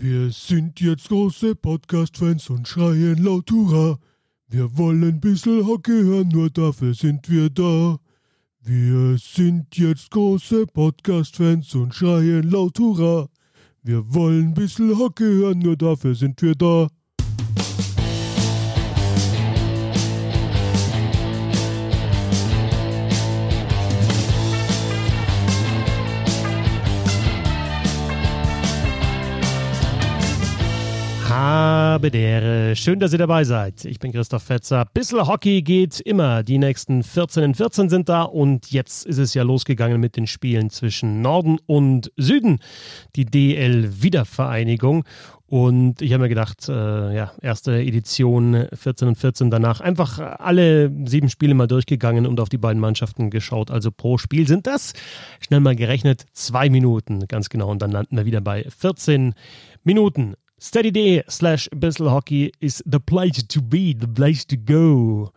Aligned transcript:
Wir 0.00 0.30
sind 0.30 0.80
jetzt 0.80 1.08
große 1.08 1.56
Podcast-Fans 1.56 2.50
und 2.50 2.68
schreien 2.68 3.20
laut 3.20 3.50
Hurra. 3.50 3.98
Wir 4.46 4.78
wollen 4.78 5.18
bisschen 5.18 5.66
Hockey 5.66 5.90
hören, 5.90 6.28
nur 6.28 6.50
dafür 6.50 6.94
sind 6.94 7.28
wir 7.28 7.50
da. 7.50 7.98
Wir 8.60 9.18
sind 9.18 9.76
jetzt 9.76 10.12
große 10.12 10.68
Podcast-Fans 10.68 11.74
und 11.74 11.96
schreien 11.96 12.48
laut 12.48 12.78
Hurra. 12.78 13.28
Wir 13.82 14.14
wollen 14.14 14.54
bisschen 14.54 14.96
Hockey 14.96 15.24
hören, 15.24 15.58
nur 15.58 15.76
dafür 15.76 16.14
sind 16.14 16.40
wir 16.42 16.54
da. 16.54 16.86
Habe 31.98 32.12
der. 32.12 32.76
Schön, 32.76 33.00
dass 33.00 33.10
ihr 33.10 33.18
dabei 33.18 33.42
seid. 33.42 33.84
Ich 33.84 33.98
bin 33.98 34.12
Christoph 34.12 34.44
Fetzer. 34.44 34.84
Bissl 34.94 35.26
Hockey 35.26 35.62
geht 35.62 35.98
immer. 35.98 36.44
Die 36.44 36.58
nächsten 36.58 37.02
14 37.02 37.42
in 37.42 37.54
14 37.56 37.88
sind 37.88 38.08
da 38.08 38.22
und 38.22 38.70
jetzt 38.70 39.04
ist 39.04 39.18
es 39.18 39.34
ja 39.34 39.42
losgegangen 39.42 40.00
mit 40.00 40.16
den 40.16 40.28
Spielen 40.28 40.70
zwischen 40.70 41.22
Norden 41.22 41.58
und 41.66 42.12
Süden. 42.16 42.60
Die 43.16 43.24
DL-Wiedervereinigung. 43.24 45.02
Und 45.48 46.00
ich 46.00 46.12
habe 46.12 46.22
mir 46.22 46.28
gedacht, 46.28 46.68
äh, 46.68 47.16
ja, 47.16 47.32
erste 47.42 47.72
Edition 47.80 48.68
14 48.72 49.08
und 49.08 49.16
14 49.16 49.50
danach 49.50 49.80
einfach 49.80 50.20
alle 50.20 50.92
sieben 51.04 51.28
Spiele 51.28 51.54
mal 51.54 51.66
durchgegangen 51.66 52.28
und 52.28 52.38
auf 52.38 52.48
die 52.48 52.58
beiden 52.58 52.80
Mannschaften 52.80 53.28
geschaut. 53.28 53.72
Also 53.72 53.90
pro 53.90 54.18
Spiel 54.18 54.46
sind 54.46 54.68
das, 54.68 54.92
schnell 55.40 55.58
mal 55.58 55.74
gerechnet, 55.74 56.26
zwei 56.32 56.70
Minuten, 56.70 57.26
ganz 57.26 57.48
genau. 57.48 57.68
Und 57.68 57.82
dann 57.82 57.90
landen 57.90 58.16
wir 58.16 58.24
wieder 58.24 58.40
bei 58.40 58.66
14 58.70 59.34
Minuten. 59.82 60.36
Steady.de 60.60 61.22
slash 61.28 61.68
Hockey 62.00 62.52
is 62.60 62.82
the 62.84 62.98
place 62.98 63.44
to 63.44 63.62
be, 63.62 63.94
the 63.94 64.08
place 64.08 64.44
to 64.46 64.56
go. 64.56 65.32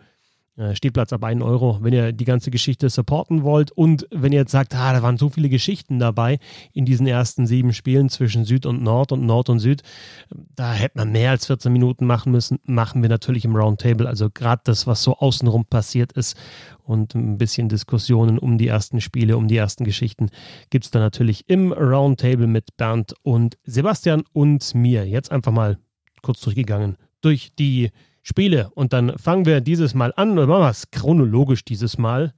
Äh, 0.58 0.76
Stehplatz 0.76 1.14
ab 1.14 1.24
1 1.24 1.42
Euro, 1.42 1.80
wenn 1.82 1.94
ihr 1.94 2.12
die 2.12 2.26
ganze 2.26 2.52
Geschichte 2.52 2.90
supporten 2.90 3.44
wollt. 3.44 3.72
Und 3.72 4.06
wenn 4.12 4.34
ihr 4.34 4.40
jetzt 4.40 4.52
sagt, 4.52 4.76
ah, 4.76 4.92
da 4.92 5.02
waren 5.02 5.18
so 5.18 5.30
viele 5.30 5.48
Geschichten 5.48 5.98
dabei 5.98 6.40
in 6.74 6.84
diesen 6.84 7.08
ersten 7.08 7.48
sieben 7.48 7.72
Spielen 7.72 8.10
zwischen 8.10 8.44
Süd 8.44 8.66
und 8.66 8.84
Nord 8.84 9.14
und 9.14 9.26
Nord 9.26 9.50
und 9.50 9.60
Süd, 9.60 9.82
da 10.30 10.74
hätte 10.74 10.98
man 10.98 11.14
mehr 11.14 11.32
als 11.32 11.46
14 11.48 11.72
Minuten 11.72 12.06
machen 12.06 12.34
müssen. 12.34 12.60
Machen 12.64 13.02
wir 13.02 13.08
natürlich 13.08 13.46
im 13.46 13.56
Roundtable. 13.56 14.08
Also 14.08 14.30
gerade 14.30 14.62
das, 14.66 14.88
was 14.88 15.04
so 15.04 15.16
außenrum 15.16 15.66
passiert 15.66 16.12
ist 16.14 16.36
und 16.84 17.16
ein 17.16 17.38
bisschen 17.38 17.70
Diskussionen 17.70 18.38
um 18.38 18.58
die 18.58 18.68
ersten 18.68 19.00
Spiele, 19.00 19.38
um 19.38 19.48
die 19.48 19.56
ersten 19.56 19.86
Geschichten, 19.86 20.32
gibt 20.70 20.84
es 20.84 20.92
da 20.92 21.00
natürlich 21.00 21.48
im 21.48 21.72
Roundtable 21.72 22.48
mit 22.48 22.76
Bernd 22.76 23.14
und 23.24 23.58
Sebastian 23.64 24.24
und 24.34 24.76
mir. 24.76 25.08
Jetzt 25.08 25.32
einfach 25.32 25.54
mal 25.54 25.78
kurz 26.22 26.42
durchgegangen 26.42 26.98
durch 27.22 27.56
die 27.58 27.92
Spiele. 28.24 28.70
Und 28.76 28.94
dann 28.94 29.18
fangen 29.18 29.46
wir 29.46 29.62
dieses 29.62 29.94
Mal 29.94 30.14
an, 30.16 30.32
oder 30.38 30.48
machen 30.48 30.64
wir 30.64 30.70
es 30.70 30.92
chronologisch 30.92 31.66
dieses 31.66 31.98
Mal 31.98 32.34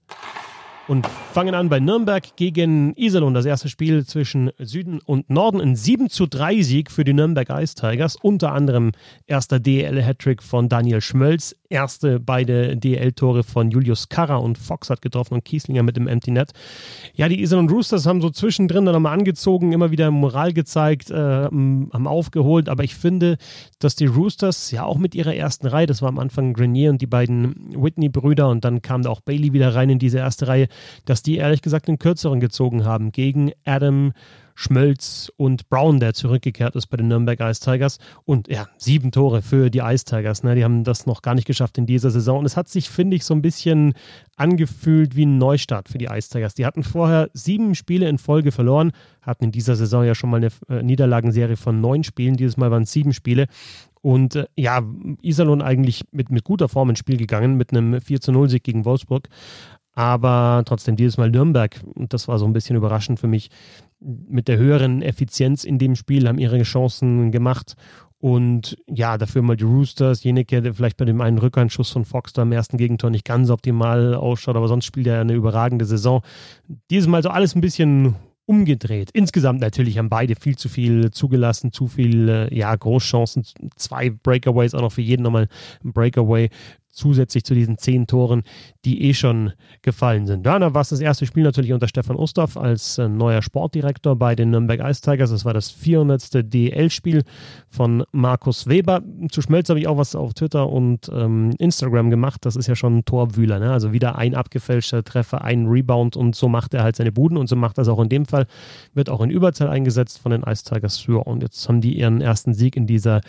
und 0.88 1.08
fangen 1.08 1.56
an 1.56 1.70
bei 1.70 1.80
Nürnberg 1.80 2.36
gegen 2.36 2.94
Iserlohn. 2.95 3.34
Das 3.34 3.45
erste 3.45 3.70
Spiel 3.70 4.06
zwischen 4.06 4.52
Süden 4.59 5.00
und 5.06 5.30
Norden. 5.30 5.62
Ein 5.62 5.75
7 5.75 6.09
zu 6.09 6.28
3 6.28 6.62
Sieg 6.62 6.92
für 6.92 7.03
die 7.03 7.14
Nürnberg 7.14 7.50
Ice 7.50 7.75
Tigers. 7.75 8.17
Unter 8.22 8.52
anderem 8.52 8.92
erster 9.25 9.59
DL-Hattrick 9.59 10.44
von 10.44 10.70
Daniel 10.70 11.02
Schmölz. 11.02 11.56
Erste 11.73 12.19
beide 12.19 12.77
DL-Tore 12.77 13.41
von 13.43 13.71
Julius 13.71 14.07
Karra 14.07 14.35
und 14.35 14.59
Fox 14.59 14.91
hat 14.91 15.02
getroffen 15.02 15.33
und 15.33 15.43
Kieslinger 15.43 15.81
mit 15.81 15.97
dem 15.97 16.07
Empty 16.07 16.29
Net. 16.29 16.52
Ja, 17.16 17.27
die 17.27 17.41
Iserlohn 17.41 17.67
Roosters 17.67 18.05
haben 18.05 18.21
so 18.21 18.29
zwischendrin 18.29 18.85
dann 18.85 18.93
nochmal 18.93 19.17
angezogen, 19.17 19.73
immer 19.73 19.89
wieder 19.89 20.11
Moral 20.11 20.53
gezeigt, 20.53 21.09
äh, 21.09 21.16
haben 21.16 22.07
aufgeholt. 22.07 22.69
Aber 22.69 22.83
ich 22.83 22.94
finde, 22.94 23.38
dass 23.79 23.95
die 23.95 24.05
Roosters 24.05 24.69
ja 24.69 24.85
auch 24.85 24.99
mit 24.99 25.16
ihrer 25.16 25.33
ersten 25.33 25.66
Reihe, 25.66 25.88
das 25.88 26.03
war 26.03 26.09
am 26.09 26.19
Anfang 26.19 26.53
Grenier 26.53 26.91
und 26.91 27.01
die 27.01 27.07
beiden 27.07 27.55
Whitney-Brüder 27.75 28.49
und 28.49 28.63
dann 28.63 28.83
kam 28.83 29.01
da 29.01 29.09
auch 29.09 29.21
Bailey 29.21 29.53
wieder 29.53 29.73
rein 29.73 29.89
in 29.89 29.97
diese 29.97 30.19
erste 30.19 30.47
Reihe, 30.47 30.67
dass 31.06 31.23
die 31.23 31.38
ehrlich 31.38 31.63
gesagt 31.63 31.88
den 31.88 31.97
kürzeren 31.97 32.39
gezogen 32.39 32.85
haben 32.85 33.12
gegen 33.12 33.51
Adam 33.66 34.13
Schmölz 34.56 35.31
und 35.38 35.69
Brown, 35.69 36.00
der 36.00 36.14
zurückgekehrt 36.14 36.75
ist 36.75 36.88
bei 36.88 36.97
den 36.97 37.08
Nürnberg 37.08 37.40
Ice 37.40 37.62
Tigers. 37.62 37.97
Und 38.25 38.47
ja, 38.47 38.68
sieben 38.78 39.12
Tore 39.12 39.41
für 39.41 39.69
die 39.69 39.80
Ice 39.80 40.06
Tigers. 40.06 40.44
Ne? 40.44 40.56
Die 40.56 40.64
haben 40.64 40.84
das 40.84 41.06
noch 41.06 41.22
gar 41.22 41.36
nicht 41.36 41.47
geschafft 41.47 41.78
in 41.78 41.86
dieser 41.86 42.12
Saison. 42.12 42.40
Und 42.40 42.46
es 42.46 42.58
hat 42.58 42.69
sich, 42.69 42.90
finde 42.90 43.16
ich, 43.16 43.25
so 43.25 43.34
ein 43.34 43.42
bisschen 43.42 43.94
angefühlt 44.36 45.16
wie 45.16 45.25
ein 45.25 45.38
Neustart 45.38 45.90
für 45.90 45.97
die 45.97 46.06
Ice 46.06 46.30
Tigers. 46.30 46.56
Die 46.56 46.66
hatten 46.66 46.84
vorher 46.84 47.30
sieben 47.34 47.75
Spiele 47.75 48.08
in 48.09 48.18
Folge 48.18 48.52
verloren, 48.52 48.92
hatten 49.22 49.46
in 49.46 49.52
dieser 49.52 49.75
Saison 49.75 50.03
ja 50.03 50.16
schon 50.16 50.30
mal 50.30 50.38
eine 50.38 50.50
äh, 50.69 50.84
Niederlagenserie 50.84 51.58
von 51.58 51.81
neun 51.81 52.03
Spielen. 52.03 52.36
Dieses 52.36 52.58
Mal 52.58 52.72
waren 52.72 52.84
es 52.84 52.92
sieben 52.92 53.13
Spiele. 53.13 53.47
Und 54.02 54.36
äh, 54.36 54.46
ja, 54.56 54.81
Iserlohn 55.22 55.62
eigentlich 55.62 56.03
mit, 56.12 56.30
mit 56.30 56.44
guter 56.44 56.68
Form 56.68 56.90
ins 56.90 57.00
Spiel 57.00 57.18
gegangen, 57.18 57.56
mit 57.56 57.72
einem 57.72 58.02
4 58.02 58.22
zu 58.22 58.31
0 58.31 58.50
Sieg 58.50 58.63
gegen 58.63 58.86
Wolfsburg. 58.86 59.30
Aber 59.96 60.64
trotzdem 60.66 60.96
dieses 60.96 61.18
Mal 61.18 61.30
Nürnberg, 61.30 61.80
und 61.96 62.14
das 62.14 62.28
war 62.28 62.40
so 62.40 62.46
ein 62.46 62.54
bisschen 62.54 62.76
überraschend 62.76 63.20
für 63.20 63.28
mich, 63.28 63.50
mit 64.00 64.48
der 64.48 64.58
höheren 64.58 65.02
Effizienz 65.02 65.64
in 65.64 65.78
dem 65.78 65.96
Spiel 65.96 66.28
haben 66.28 66.40
ihre 66.40 66.62
Chancen 66.64 67.31
gemacht. 67.31 67.76
Und 68.20 68.78
ja, 68.88 69.18
dafür 69.18 69.42
mal 69.42 69.58
die 69.58 69.66
Roosters, 69.66 70.24
Jeneke, 70.24 70.62
der 70.62 70.74
vielleicht 70.74 70.98
bei 70.98 71.06
dem 71.06 71.20
einen 71.22 71.38
Rückhandschuss 71.38 71.90
von 71.90 72.06
Fox 72.06 72.31
da 72.31 72.44
im 72.44 72.54
ersten 72.54 72.78
Gegentor 72.78 73.09
nicht 73.09 73.26
ganz 73.26 73.50
optimal 73.50 74.16
ausschaut, 74.16 74.56
aber 74.56 74.70
sonst 74.70 74.86
spielt 74.86 75.08
er 75.08 75.20
eine 75.20 75.34
überragende 75.34 75.86
Saison. 75.86 76.22
Dieses 76.90 77.08
Mal 77.08 77.22
so 77.22 77.30
alles 77.30 77.54
ein 77.54 77.62
bisschen 77.62 78.16
umgedreht. 78.46 79.10
Insgesamt 79.14 79.62
natürlich 79.62 79.98
haben 79.98 80.10
beide 80.10 80.36
viel 80.36 80.58
zu 80.58 80.70
viel 80.70 81.12
zugelassen, 81.12 81.72
zu 81.72 81.88
viel 81.88 82.48
ja, 82.52 82.75
Großchancen, 82.75 83.46
zwei 83.75 84.10
Breakaways, 84.10 84.74
auch 84.74 84.81
noch 84.81 84.92
für 84.92 85.02
jeden 85.02 85.24
nochmal 85.24 85.48
ein 85.84 85.94
Breakaway 85.94 86.50
zusätzlich 86.94 87.44
zu 87.44 87.54
diesen 87.54 87.78
zehn 87.78 88.08
Toren, 88.08 88.44
die 88.86 89.04
eh 89.04 89.14
schon 89.14 89.52
gefallen 89.81 90.28
sind. 90.28 90.46
Werner 90.46 90.74
war 90.74 90.81
es 90.81 90.90
das 90.90 91.00
erste 91.00 91.26
Spiel 91.26 91.44
natürlich 91.44 91.74
unter 91.74 91.88
Stefan 91.88 92.16
Ustorf 92.16 92.56
als 92.56 92.98
äh, 92.98 93.09
neuer 93.09 93.42
Sportdirektor 93.42 94.16
bei 94.16 94.36
den 94.36 94.52
Nürnberg 94.52 94.80
Ice 94.80 95.02
Tigers. 95.02 95.31
Das 95.31 95.44
war 95.44 95.54
das 95.54 95.72
400. 95.72 96.54
DL-Spiel 96.54 97.24
von 97.70 98.04
Markus 98.12 98.68
Weber. 98.68 99.02
Zu 99.31 99.42
Schmelz 99.42 99.70
habe 99.70 99.80
ich 99.80 99.88
auch 99.88 99.98
was 99.98 100.16
auf 100.16 100.34
Twitter 100.34 100.70
und 100.70 101.09
ähm, 101.14 101.52
Instagram 101.58 102.09
gemacht. 102.09 102.46
Das 102.46 102.56
ist 102.56 102.68
ja 102.68 102.76
schon 102.76 102.98
ein 102.98 103.06
Torwühler. 103.06 103.60
Ne? 103.60 103.72
Also 103.72 103.92
wieder 103.92 104.18
ein 104.18 104.36
abgefälschter 104.36 105.04
Treffer, 105.04 105.44
ein 105.44 105.66
Rebound 105.68 106.16
und 106.16 106.36
so 106.36 106.48
macht 106.48 106.74
er 106.74 106.84
halt 106.84 106.96
seine 106.96 107.12
Buden 107.12 107.38
und 107.38 107.48
so 107.48 107.56
macht 107.56 107.78
das 107.78 107.88
auch 107.88 108.00
in 108.00 108.10
dem 108.10 108.25
Fall. 108.25 108.46
Wird 108.94 109.10
auch 109.10 109.22
in 109.22 109.30
Überzahl 109.30 109.70
eingesetzt 109.70 110.20
von 110.20 110.31
den 110.31 110.44
Ice 110.44 110.64
Tigers. 110.64 111.06
Ja, 111.08 111.16
und 111.16 111.42
jetzt 111.42 111.68
haben 111.68 111.81
die 111.81 111.98
ihren 111.98 112.22
ersten 112.22 112.54
Sieg 112.54 112.75
in 112.75 112.86
dieser, 112.86 113.22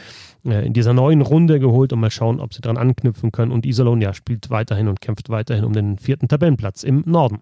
in 0.45 0.73
dieser 0.73 0.93
neuen 0.93 1.23
Runde 1.23 1.59
geholt 1.59 1.93
und 1.93 2.01
mal 2.01 2.11
schauen, 2.11 2.41
ob 2.41 2.53
sie 2.53 2.61
dran 2.61 2.77
anknüpfen 2.77 3.33
können 3.33 3.53
und 3.53 3.65
Iserlohn 3.65 4.01
ja 4.01 4.13
spielt 4.13 4.51
weiterhin 4.51 4.89
und 4.89 5.01
kämpft 5.01 5.31
weiterhin 5.31 5.65
um 5.65 5.73
den 5.73 5.99
vierten 5.99 6.29
Tabellenplatz 6.29 6.83
im 6.83 7.03
Norden. 7.07 7.41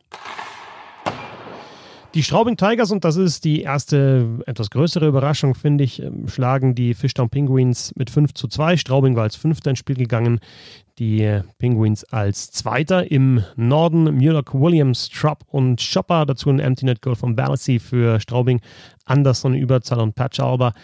Die 2.14 2.22
Straubing 2.22 2.58
Tigers, 2.58 2.90
und 2.90 3.06
das 3.06 3.16
ist 3.16 3.42
die 3.46 3.62
erste 3.62 4.42
etwas 4.44 4.68
größere 4.68 5.08
Überraschung, 5.08 5.54
finde 5.54 5.82
ich, 5.82 6.02
ähm, 6.02 6.28
schlagen 6.28 6.74
die 6.74 6.92
Fishtown 6.92 7.30
Penguins 7.30 7.94
mit 7.96 8.10
5 8.10 8.34
zu 8.34 8.48
2. 8.48 8.76
Straubing 8.76 9.16
war 9.16 9.22
als 9.22 9.36
Fünfter 9.36 9.70
ins 9.70 9.78
Spiel 9.78 9.96
gegangen, 9.96 10.40
die 10.98 11.40
Penguins 11.58 12.04
als 12.04 12.50
Zweiter. 12.50 13.10
Im 13.10 13.42
Norden 13.56 14.14
Mulock, 14.18 14.52
Williams, 14.52 15.08
Trapp 15.08 15.42
und 15.48 15.80
Chopper. 15.80 16.26
Dazu 16.26 16.50
ein 16.50 16.60
Empty 16.60 16.84
Net 16.84 17.00
Goal 17.00 17.16
von 17.16 17.34
Balassi 17.34 17.78
für 17.78 18.20
Straubing, 18.20 18.60
Anderson 19.06 19.54
Überzahl 19.54 20.00
und 20.00 20.14
Patch 20.14 20.38
Alba 20.38 20.74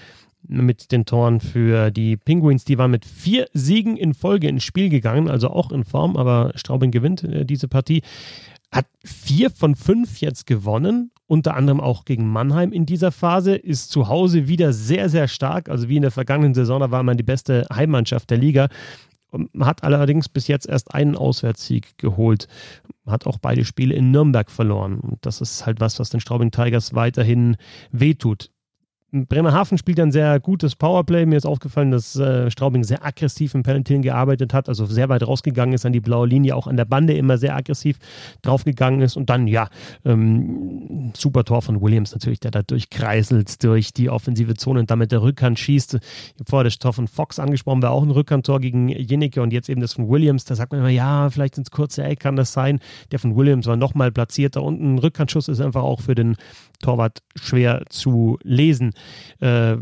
mit 0.47 0.93
den 0.93 1.05
Toren 1.05 1.41
für 1.41 1.91
die 1.91 2.17
Penguins. 2.17 2.65
Die 2.65 2.79
waren 2.79 2.91
mit 2.91 3.05
vier 3.05 3.47
Siegen 3.53 3.97
in 3.97 4.15
Folge 4.15 4.49
ins 4.49 4.65
Spiel 4.65 4.89
gegangen, 4.89 5.29
also 5.29 5.51
auch 5.51 5.73
in 5.73 5.85
Form, 5.85 6.17
aber 6.17 6.53
Straubing 6.55 6.91
gewinnt 6.91 7.25
äh, 7.25 7.45
diese 7.45 7.69
Partie. 7.69 8.03
Hat 8.71 8.87
vier 9.03 9.51
von 9.51 9.75
fünf 9.75 10.21
jetzt 10.21 10.47
gewonnen, 10.47 11.11
unter 11.27 11.55
anderem 11.55 11.81
auch 11.81 12.05
gegen 12.05 12.29
Mannheim 12.29 12.73
in 12.73 12.87
dieser 12.87 13.13
Phase, 13.13 13.55
ist 13.55 13.91
zu 13.91 14.09
Hause 14.09 14.49
wieder 14.49 14.73
sehr, 14.73 15.09
sehr 15.09 15.29
stark. 15.29 15.69
Also 15.69 15.89
wie 15.89 15.97
in 15.97 16.03
der 16.03 16.11
vergangenen 16.11 16.55
Saison, 16.55 16.81
da 16.81 16.91
war 16.91 17.03
man 17.03 17.17
die 17.17 17.23
beste 17.23 17.67
Heimmannschaft 17.73 18.31
der 18.31 18.39
Liga. 18.39 18.69
Hat 19.61 19.85
allerdings 19.85 20.29
bis 20.29 20.49
jetzt 20.49 20.67
erst 20.67 20.95
einen 20.95 21.17
Auswärtssieg 21.17 21.99
geholt. 21.99 22.49
Hat 23.07 23.27
auch 23.27 23.39
beide 23.39 23.65
Spiele 23.65 23.95
in 23.95 24.11
Nürnberg 24.11 24.51
verloren. 24.51 25.01
Und 25.01 25.19
das 25.25 25.41
ist 25.41 25.67
halt 25.67 25.81
was, 25.81 25.99
was 25.99 26.11
den 26.11 26.21
Straubing 26.21 26.51
Tigers 26.51 26.95
weiterhin 26.95 27.57
wehtut. 27.91 28.51
Bremerhaven 29.11 29.79
spielt 29.79 29.99
ein 30.01 30.13
sehr 30.13 30.39
gutes 30.39 30.77
Powerplay. 30.77 31.25
Mir 31.25 31.37
ist 31.37 31.47
aufgefallen, 31.47 31.91
dass 31.91 32.15
äh, 32.17 32.51
Straubing 32.51 32.85
sehr 32.85 33.05
aggressiv 33.05 33.55
im 33.55 33.63
Penalty 33.63 33.99
gearbeitet 34.01 34.53
hat, 34.53 34.69
also 34.69 34.85
sehr 34.85 35.09
weit 35.09 35.27
rausgegangen 35.27 35.75
ist 35.75 35.87
an 35.87 35.95
die 35.95 36.01
blaue 36.01 36.27
Linie, 36.27 36.55
auch 36.55 36.67
an 36.67 36.77
der 36.77 36.85
Bande 36.85 37.15
immer 37.15 37.39
sehr 37.39 37.57
aggressiv 37.57 37.99
draufgegangen 38.43 39.01
ist. 39.01 39.17
Und 39.17 39.31
dann, 39.31 39.47
ja, 39.47 39.71
ähm, 40.05 41.13
super 41.17 41.45
Tor 41.45 41.63
von 41.63 41.81
Williams 41.81 42.13
natürlich, 42.13 42.41
der 42.41 42.51
da 42.51 42.63
durchkreiselt 42.63 43.65
durch 43.65 43.95
die 43.95 44.11
offensive 44.11 44.55
Zone 44.55 44.81
und 44.81 44.91
damit 44.91 45.11
der 45.11 45.23
Rückhand 45.23 45.59
schießt. 45.59 45.99
Vorher 46.47 46.65
das 46.65 46.79
Tor 46.79 46.93
von 46.93 47.09
Fox 47.09 47.39
angesprochen, 47.39 47.81
war 47.81 47.93
auch 47.93 48.03
ein 48.03 48.11
Rückhandtor 48.11 48.61
gegen 48.61 48.89
Jenike 48.89 49.41
und 49.41 49.55
jetzt 49.55 49.71
eben 49.71 49.81
das 49.81 49.95
von 49.95 50.11
Williams. 50.11 50.45
Da 50.45 50.55
sagt 50.55 50.73
man 50.73 50.83
immer, 50.83 50.91
ja, 50.91 51.31
vielleicht 51.31 51.57
ins 51.57 51.71
kurze 51.71 52.05
Eck 52.05 52.21
kann 52.21 52.37
das 52.37 52.53
sein. 52.53 52.79
Der 53.11 53.19
von 53.19 53.35
Williams 53.35 53.67
war 53.67 53.77
nochmal 53.77 54.13
platziert. 54.13 54.57
Da 54.57 54.61
unten 54.61 54.97
ein 54.97 54.99
Rückhandschuss 54.99 55.49
ist 55.49 55.63
einfach 55.63 55.83
auch 55.83 56.03
für 56.03 56.15
den 56.15 56.37
Torwart 56.81 57.23
schwer 57.37 57.83
zu 57.89 58.39
lesen. 58.43 58.93
Äh, 59.41 59.77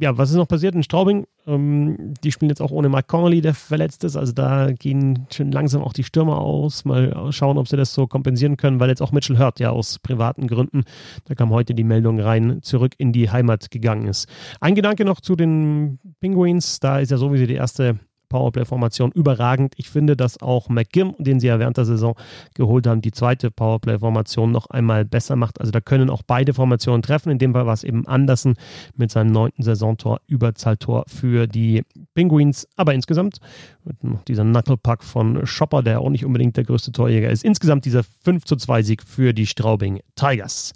ja, 0.00 0.16
was 0.16 0.30
ist 0.30 0.36
noch 0.36 0.48
passiert 0.48 0.74
in 0.74 0.82
Straubing? 0.82 1.26
Ähm, 1.46 2.14
die 2.22 2.32
spielen 2.32 2.50
jetzt 2.50 2.60
auch 2.60 2.70
ohne 2.70 2.88
Mike 2.88 3.06
Connolly, 3.08 3.40
der 3.40 3.54
verletzt 3.54 4.04
ist. 4.04 4.16
Also 4.16 4.32
da 4.32 4.70
gehen 4.72 5.26
schon 5.32 5.52
langsam 5.52 5.82
auch 5.82 5.92
die 5.92 6.04
Stürmer 6.04 6.38
aus. 6.38 6.84
Mal 6.84 7.32
schauen, 7.32 7.58
ob 7.58 7.68
sie 7.68 7.76
das 7.76 7.94
so 7.94 8.06
kompensieren 8.06 8.56
können, 8.56 8.80
weil 8.80 8.88
jetzt 8.88 9.02
auch 9.02 9.12
Mitchell 9.12 9.38
Hurt 9.38 9.60
ja 9.60 9.70
aus 9.70 9.98
privaten 9.98 10.46
Gründen, 10.46 10.84
da 11.24 11.34
kam 11.34 11.50
heute 11.50 11.74
die 11.74 11.84
Meldung 11.84 12.20
rein, 12.20 12.60
zurück 12.62 12.94
in 12.98 13.12
die 13.12 13.30
Heimat 13.30 13.70
gegangen 13.70 14.06
ist. 14.06 14.28
Ein 14.60 14.74
Gedanke 14.74 15.04
noch 15.04 15.20
zu 15.20 15.36
den 15.36 15.98
Penguins. 16.20 16.80
Da 16.80 16.98
ist 16.98 17.10
ja 17.10 17.16
sowieso 17.16 17.46
die 17.46 17.54
erste 17.54 17.98
Powerplay-Formation 18.32 19.12
überragend. 19.12 19.74
Ich 19.76 19.90
finde, 19.90 20.16
dass 20.16 20.40
auch 20.40 20.68
McGim, 20.70 21.14
den 21.18 21.38
sie 21.38 21.48
ja 21.48 21.58
während 21.58 21.76
der 21.76 21.84
Saison 21.84 22.16
geholt 22.54 22.86
haben, 22.86 23.02
die 23.02 23.12
zweite 23.12 23.50
Powerplay-Formation 23.50 24.50
noch 24.50 24.70
einmal 24.70 25.04
besser 25.04 25.36
macht. 25.36 25.60
Also 25.60 25.70
da 25.70 25.80
können 25.80 26.08
auch 26.10 26.22
beide 26.26 26.54
Formationen 26.54 27.02
treffen. 27.02 27.30
In 27.30 27.38
dem 27.38 27.52
Fall 27.52 27.66
war 27.66 27.74
es 27.74 27.84
eben 27.84 28.06
Andersen 28.08 28.54
mit 28.96 29.10
seinem 29.10 29.32
neunten 29.32 29.62
Saisontor, 29.62 30.20
Überzahltor 30.26 31.04
für 31.06 31.46
die 31.46 31.82
Penguins. 32.14 32.66
Aber 32.76 32.94
insgesamt 32.94 33.38
mit 33.84 34.28
dieser 34.28 34.44
Knucklepack 34.44 35.04
von 35.04 35.46
Schopper, 35.46 35.82
der 35.82 36.00
auch 36.00 36.10
nicht 36.10 36.24
unbedingt 36.24 36.56
der 36.56 36.64
größte 36.64 36.92
Torjäger 36.92 37.30
ist. 37.30 37.44
Insgesamt 37.44 37.84
dieser 37.84 38.02
5 38.24 38.44
zu 38.44 38.56
2 38.56 38.82
Sieg 38.82 39.02
für 39.02 39.34
die 39.34 39.46
Straubing 39.46 40.00
Tigers. 40.16 40.72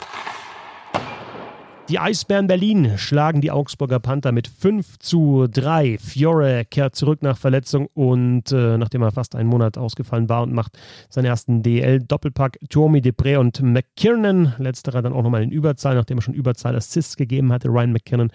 Die 1.89 2.01
Eisbären 2.01 2.49
Berlin 2.49 2.99
schlagen 2.99 3.41
die 3.41 3.53
Augsburger 3.53 4.01
Panther 4.01 4.33
mit 4.33 4.49
5 4.49 4.99
zu 4.99 5.47
3. 5.47 5.99
Fiore 5.99 6.65
kehrt 6.65 6.97
zurück 6.97 7.23
nach 7.23 7.39
Verletzung 7.39 7.87
und 7.95 8.51
äh, 8.51 8.77
nachdem 8.77 9.03
er 9.03 9.13
fast 9.13 9.37
einen 9.37 9.49
Monat 9.49 9.79
ausgefallen 9.79 10.29
war 10.29 10.43
und 10.43 10.53
macht 10.53 10.77
seinen 11.09 11.27
ersten 11.27 11.63
DL-Doppelpack. 11.63 12.59
Tuomi 12.71 13.03
Depré 13.03 13.39
und 13.39 13.63
McKiernan, 13.63 14.55
letzterer 14.59 15.01
dann 15.01 15.13
auch 15.13 15.23
nochmal 15.23 15.45
in 15.45 15.53
Überzahl, 15.53 15.95
nachdem 15.95 16.19
er 16.19 16.23
schon 16.23 16.35
Überzahl-Assists 16.35 17.17
gegeben 17.17 17.53
hatte. 17.53 17.69
Ryan 17.69 17.93
McKinnon, 17.93 18.33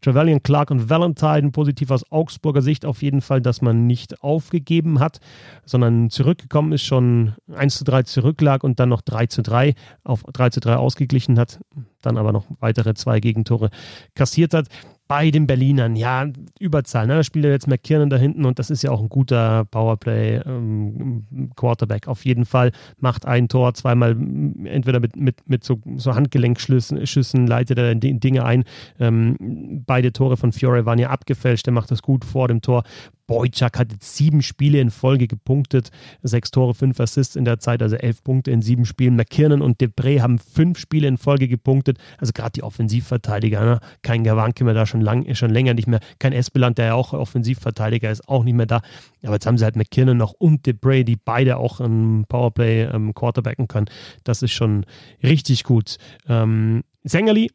Trevelyan 0.00 0.42
Clark 0.42 0.70
und 0.70 0.88
Valentine. 0.88 1.50
Positiv 1.50 1.90
aus 1.90 2.10
Augsburger 2.10 2.62
Sicht 2.62 2.86
auf 2.86 3.02
jeden 3.02 3.20
Fall, 3.20 3.42
dass 3.42 3.60
man 3.60 3.86
nicht 3.86 4.22
aufgegeben 4.22 5.00
hat, 5.00 5.20
sondern 5.66 6.08
zurückgekommen 6.08 6.72
ist, 6.72 6.84
schon 6.84 7.34
1 7.54 7.76
zu 7.76 7.84
3 7.84 8.04
zurücklag 8.04 8.64
und 8.64 8.80
dann 8.80 8.88
noch 8.88 9.02
3 9.02 9.26
zu 9.26 9.42
3 9.42 9.74
auf 10.02 10.22
3 10.22 10.48
zu 10.48 10.60
3 10.60 10.76
ausgeglichen 10.76 11.38
hat 11.38 11.60
dann 12.06 12.16
aber 12.16 12.32
noch 12.32 12.46
weitere 12.60 12.94
zwei 12.94 13.20
Gegentore 13.20 13.70
kassiert 14.14 14.54
hat 14.54 14.68
bei 15.08 15.30
den 15.30 15.46
Berlinern, 15.46 15.94
ja, 15.94 16.26
Überzahl. 16.58 17.06
Ne? 17.06 17.14
Da 17.16 17.22
spielt 17.22 17.44
ja 17.44 17.52
jetzt 17.52 17.68
McKiernan 17.68 18.10
da 18.10 18.16
hinten 18.16 18.44
und 18.44 18.58
das 18.58 18.70
ist 18.70 18.82
ja 18.82 18.90
auch 18.90 19.00
ein 19.00 19.08
guter 19.08 19.64
Powerplay-Quarterback. 19.66 22.06
Ähm, 22.06 22.10
Auf 22.10 22.24
jeden 22.24 22.44
Fall 22.44 22.72
macht 22.98 23.24
ein 23.26 23.46
Tor, 23.48 23.74
zweimal 23.74 24.16
entweder 24.64 24.98
mit, 25.00 25.16
mit, 25.16 25.48
mit 25.48 25.64
so, 25.64 25.80
so 25.96 26.14
Handgelenkschüssen 26.14 27.46
leitet 27.46 27.78
er 27.78 27.94
Dinge 27.94 28.44
ein. 28.44 28.64
Ähm, 28.98 29.84
beide 29.86 30.12
Tore 30.12 30.36
von 30.36 30.52
Fiore 30.52 30.84
waren 30.86 30.98
ja 30.98 31.10
abgefälscht, 31.10 31.68
er 31.68 31.72
macht 31.72 31.90
das 31.90 32.02
gut 32.02 32.24
vor 32.24 32.48
dem 32.48 32.60
Tor. 32.60 32.82
Boyczak 33.26 33.78
hat 33.78 33.92
jetzt 33.92 34.16
sieben 34.16 34.42
Spiele 34.42 34.80
in 34.80 34.90
Folge 34.90 35.26
gepunktet, 35.26 35.90
sechs 36.22 36.50
Tore, 36.50 36.74
fünf 36.74 37.00
Assists 37.00 37.36
in 37.36 37.44
der 37.44 37.58
Zeit, 37.58 37.82
also 37.82 37.96
elf 37.96 38.22
Punkte 38.22 38.50
in 38.50 38.62
sieben 38.62 38.84
Spielen. 38.84 39.16
McKiernan 39.16 39.62
und 39.62 39.80
Debré 39.80 40.20
haben 40.20 40.38
fünf 40.38 40.78
Spiele 40.78 41.08
in 41.08 41.18
Folge 41.18 41.48
gepunktet, 41.48 41.98
also 42.18 42.32
gerade 42.32 42.52
die 42.52 42.62
Offensivverteidiger, 42.62 43.64
ne? 43.64 43.80
kein 44.02 44.24
Gawanke 44.24 44.64
mehr 44.64 44.74
da 44.74 44.86
schon, 44.86 44.95
lang, 45.00 45.34
schon 45.34 45.50
länger 45.50 45.74
nicht 45.74 45.88
mehr, 45.88 46.00
kein 46.18 46.32
Espeland, 46.32 46.78
der 46.78 46.86
ja 46.86 46.94
auch 46.94 47.12
Offensivverteidiger 47.12 48.10
ist, 48.10 48.28
auch 48.28 48.44
nicht 48.44 48.54
mehr 48.54 48.66
da. 48.66 48.82
Aber 49.22 49.34
jetzt 49.34 49.46
haben 49.46 49.58
sie 49.58 49.64
halt 49.64 49.76
McKiernan 49.76 50.16
noch 50.16 50.32
und 50.32 50.66
Debré, 50.66 51.04
die 51.04 51.16
beide 51.16 51.56
auch 51.56 51.80
im 51.80 52.24
Powerplay 52.28 52.84
ähm, 52.84 53.14
quarterbacken 53.14 53.68
können. 53.68 53.86
Das 54.24 54.42
ist 54.42 54.52
schon 54.52 54.84
richtig 55.22 55.64
gut. 55.64 55.96
Ähm, 56.28 56.82
Sängerli 57.04 57.50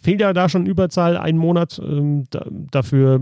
fehlt 0.00 0.20
ja 0.20 0.32
da 0.32 0.48
schon 0.48 0.66
Überzahl 0.66 1.16
einen 1.16 1.38
Monat. 1.38 1.80
Ähm, 1.84 2.24
da, 2.30 2.46
dafür 2.48 3.20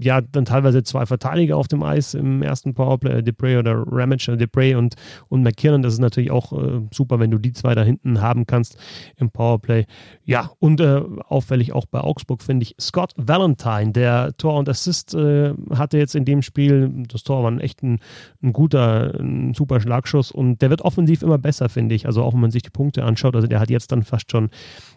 ja 0.00 0.20
dann 0.20 0.44
teilweise 0.44 0.82
zwei 0.82 1.06
Verteidiger 1.06 1.56
auf 1.56 1.68
dem 1.68 1.82
Eis 1.82 2.14
im 2.14 2.42
ersten 2.42 2.74
Powerplay, 2.74 3.22
Depray 3.22 3.58
oder 3.58 3.84
Ramage, 3.86 4.36
Depray 4.36 4.74
und, 4.74 4.94
und 5.28 5.42
McKinnon. 5.42 5.82
Das 5.82 5.92
ist 5.92 6.00
natürlich 6.00 6.30
auch 6.30 6.52
äh, 6.52 6.80
super, 6.92 7.20
wenn 7.20 7.30
du 7.30 7.38
die 7.38 7.52
zwei 7.52 7.74
da 7.74 7.82
hinten 7.82 8.20
haben 8.20 8.46
kannst 8.46 8.76
im 9.16 9.30
Powerplay. 9.30 9.86
Ja, 10.24 10.50
und 10.58 10.80
äh, 10.80 11.02
auffällig 11.28 11.72
auch 11.72 11.86
bei 11.86 12.00
Augsburg 12.00 12.42
finde 12.42 12.64
ich 12.64 12.74
Scott 12.80 13.12
Valentine, 13.16 13.92
der 13.92 14.36
Tor 14.36 14.58
und 14.58 14.68
Assist 14.68 15.14
äh, 15.14 15.54
hatte 15.74 15.98
jetzt 15.98 16.14
in 16.14 16.24
dem 16.24 16.42
Spiel. 16.42 16.90
Das 17.08 17.22
Tor 17.22 17.42
war 17.42 17.52
echt 17.60 17.82
ein, 17.82 18.00
ein 18.42 18.52
guter, 18.52 19.14
ein 19.18 19.54
super 19.54 19.80
Schlagschuss 19.80 20.30
und 20.30 20.62
der 20.62 20.70
wird 20.70 20.82
offensiv 20.82 21.22
immer 21.22 21.38
besser, 21.38 21.68
finde 21.68 21.94
ich. 21.94 22.06
Also 22.06 22.22
auch 22.22 22.32
wenn 22.34 22.40
man 22.40 22.50
sich 22.50 22.62
die 22.62 22.70
Punkte 22.70 23.04
anschaut, 23.04 23.34
also 23.34 23.46
der 23.46 23.60
hat 23.60 23.70
jetzt 23.70 23.92
dann 23.92 24.02
fast 24.02 24.30
schon 24.30 24.50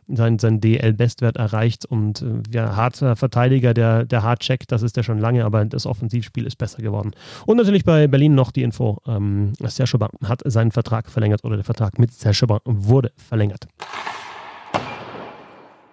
seinen, 0.07 0.39
seinen 0.39 0.61
DL-Bestwert 0.61 1.37
erreicht 1.37 1.85
und 1.85 2.21
äh, 2.21 2.41
ja, 2.51 2.75
harter 2.75 3.15
Verteidiger, 3.15 3.73
der, 3.73 4.05
der 4.05 4.23
hart 4.23 4.41
checkt, 4.41 4.71
das 4.71 4.81
ist 4.81 4.97
der 4.97 5.03
schon 5.03 5.19
lange, 5.19 5.45
aber 5.45 5.65
das 5.65 5.85
Offensivspiel 5.85 6.45
ist 6.45 6.57
besser 6.57 6.81
geworden. 6.81 7.11
Und 7.45 7.57
natürlich 7.57 7.83
bei 7.83 8.07
Berlin 8.07 8.35
noch 8.35 8.51
die 8.51 8.63
Info, 8.63 9.01
ähm, 9.07 9.53
Serge 9.59 10.07
hat 10.23 10.41
seinen 10.45 10.71
Vertrag 10.71 11.09
verlängert 11.09 11.43
oder 11.43 11.55
der 11.55 11.65
Vertrag 11.65 11.99
mit 11.99 12.13
Serge 12.13 12.47
wurde 12.65 13.11
verlängert. 13.17 13.67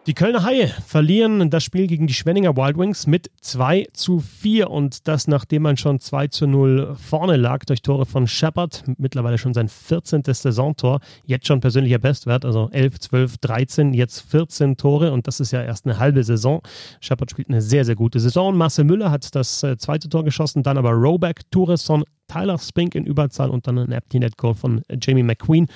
Die 0.08 0.14
Kölner 0.14 0.42
Haie 0.42 0.66
verlieren 0.66 1.48
das 1.48 1.62
Spiel 1.62 1.86
gegen 1.86 2.08
die 2.08 2.14
Schwenninger 2.14 2.56
Wild 2.56 2.76
Wings 2.76 3.06
mit 3.06 3.30
2 3.40 3.86
zu 3.92 4.18
4 4.18 4.68
und 4.68 5.06
das 5.06 5.28
nachdem 5.28 5.62
man 5.62 5.76
schon 5.76 6.00
2 6.00 6.26
zu 6.26 6.48
0 6.48 6.96
vorne 6.96 7.36
lag 7.36 7.64
durch 7.66 7.82
Tore 7.82 8.04
von 8.04 8.26
Shepard, 8.26 8.82
mittlerweile 8.98 9.38
schon 9.38 9.54
sein 9.54 9.68
14. 9.68 10.24
Saisontor, 10.24 10.98
jetzt 11.24 11.46
schon 11.46 11.60
persönlicher 11.60 12.00
Bestwert, 12.00 12.44
also 12.44 12.68
11, 12.72 12.98
12, 12.98 13.38
13, 13.38 13.94
jetzt 13.94 14.22
14 14.22 14.76
Tore 14.76 15.12
und 15.12 15.28
das 15.28 15.38
ist 15.38 15.52
ja 15.52 15.62
erst 15.62 15.86
eine 15.86 16.00
halbe 16.00 16.24
Saison. 16.24 16.62
Shepard 17.00 17.30
spielt 17.30 17.48
eine 17.48 17.62
sehr, 17.62 17.84
sehr 17.84 17.94
gute 17.94 18.18
Saison. 18.18 18.56
Marcel 18.56 18.84
Müller 18.84 19.12
hat 19.12 19.32
das 19.36 19.62
äh, 19.62 19.76
zweite 19.76 20.08
Tor 20.08 20.24
geschossen, 20.24 20.64
dann 20.64 20.78
aber 20.78 20.90
Roback, 20.90 21.48
Tourisson, 21.52 22.02
Tyler 22.32 22.58
Spink 22.58 22.94
in 22.94 23.04
Überzahl 23.04 23.50
und 23.50 23.66
dann 23.66 23.78
ein 23.78 23.92
Empty 23.92 24.18
Net 24.18 24.36
Goal 24.36 24.54
von 24.54 24.82
Jamie 25.00 25.22
McQueen. 25.22 25.66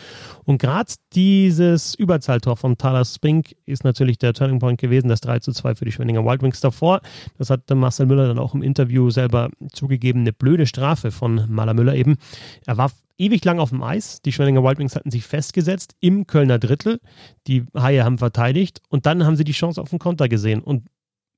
Und 0.44 0.58
gerade 0.58 0.93
dieses 1.12 1.94
Überzahltor 1.94 2.56
von 2.56 2.79
Tyler 2.79 3.05
Spink 3.05 3.55
ist 3.67 3.85
natürlich 3.85 4.19
der 4.19 4.32
Turning 4.32 4.58
Point 4.58 4.81
gewesen, 4.81 5.08
das 5.08 5.20
3 5.20 5.41
zu 5.41 5.53
2 5.53 5.75
für 5.75 5.85
die 5.85 5.93
Schwenninger 5.93 6.25
Wild 6.25 6.43
Wings 6.43 6.61
davor. 6.61 7.00
Das 7.38 7.50
hat 7.50 7.69
Marcel 7.70 8.06
Müller 8.06 8.29
dann 8.29 8.38
auch 8.38 8.55
im 8.55 8.62
Interview 8.62 9.11
selber 9.11 9.50
zugegeben, 9.73 10.20
eine 10.20 10.32
blöde 10.32 10.67
Strafe 10.67 11.11
von 11.11 11.44
Maler 11.49 11.75
Müller 11.75 11.94
eben. 11.94 12.17
Er 12.64 12.79
war 12.79 12.91
ewig 13.19 13.44
lang 13.44 13.58
auf 13.58 13.70
dem 13.70 13.82
Eis. 13.82 14.23
Die 14.23 14.32
Schwenninger 14.32 14.62
Wild 14.62 14.79
Wings 14.79 14.97
hatten 14.97 15.11
sich 15.11 15.25
festgesetzt 15.25 15.94
im 16.00 16.26
Kölner 16.26 16.58
Drittel. 16.58 17.00
Die 17.47 17.64
Haie 17.76 18.05
haben 18.05 18.19
verteidigt 18.19 18.81
und 18.88 19.06
dann 19.06 19.25
haben 19.25 19.37
sie 19.37 19.44
die 19.44 19.53
Chance 19.53 19.81
auf 19.81 19.91
den 19.91 19.99
Konter 19.99 20.29
gesehen. 20.29 20.62
Und 20.62 20.87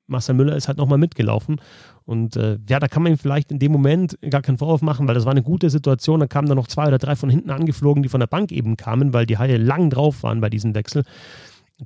Marcel 0.09 0.35
Müller 0.35 0.57
ist 0.57 0.69
halt 0.69 0.79
nochmal 0.79 0.99
mitgelaufen. 0.99 1.61
Und 2.05 2.37
äh, 2.37 2.59
ja, 2.69 2.81
da 2.81 2.89
kann 2.89 3.03
man 3.03 3.13
ihm 3.13 3.19
vielleicht 3.19 3.53
in 3.53 3.59
dem 3.59 3.71
Moment 3.71 4.19
gar 4.31 4.43
keinen 4.43 4.59
Vorwurf 4.59 4.83
machen, 4.83 5.07
weil 5.07 5.15
das 5.15 5.25
war 5.25 5.33
eine 5.33 5.43
gute 5.43 5.71
Situation. 5.71 6.21
Da 6.21 6.27
kamen 6.27 6.49
dann 6.49 6.57
noch 6.57 6.67
zwei 6.67 6.87
oder 6.89 6.99
drei 6.99 7.15
von 7.15 7.31
hinten 7.31 7.51
angeflogen, 7.51 8.03
die 8.03 8.09
von 8.09 8.21
der 8.21 8.27
Bank 8.27 8.51
eben 8.51 8.77
kamen, 8.77 9.13
weil 9.13 9.27
die 9.27 9.39
Haie 9.39 9.59
lang 9.59 9.91
drauf 9.91 10.23
waren 10.23 10.41
bei 10.41 10.51
diesem 10.51 10.75
Wechsel. 10.75 11.05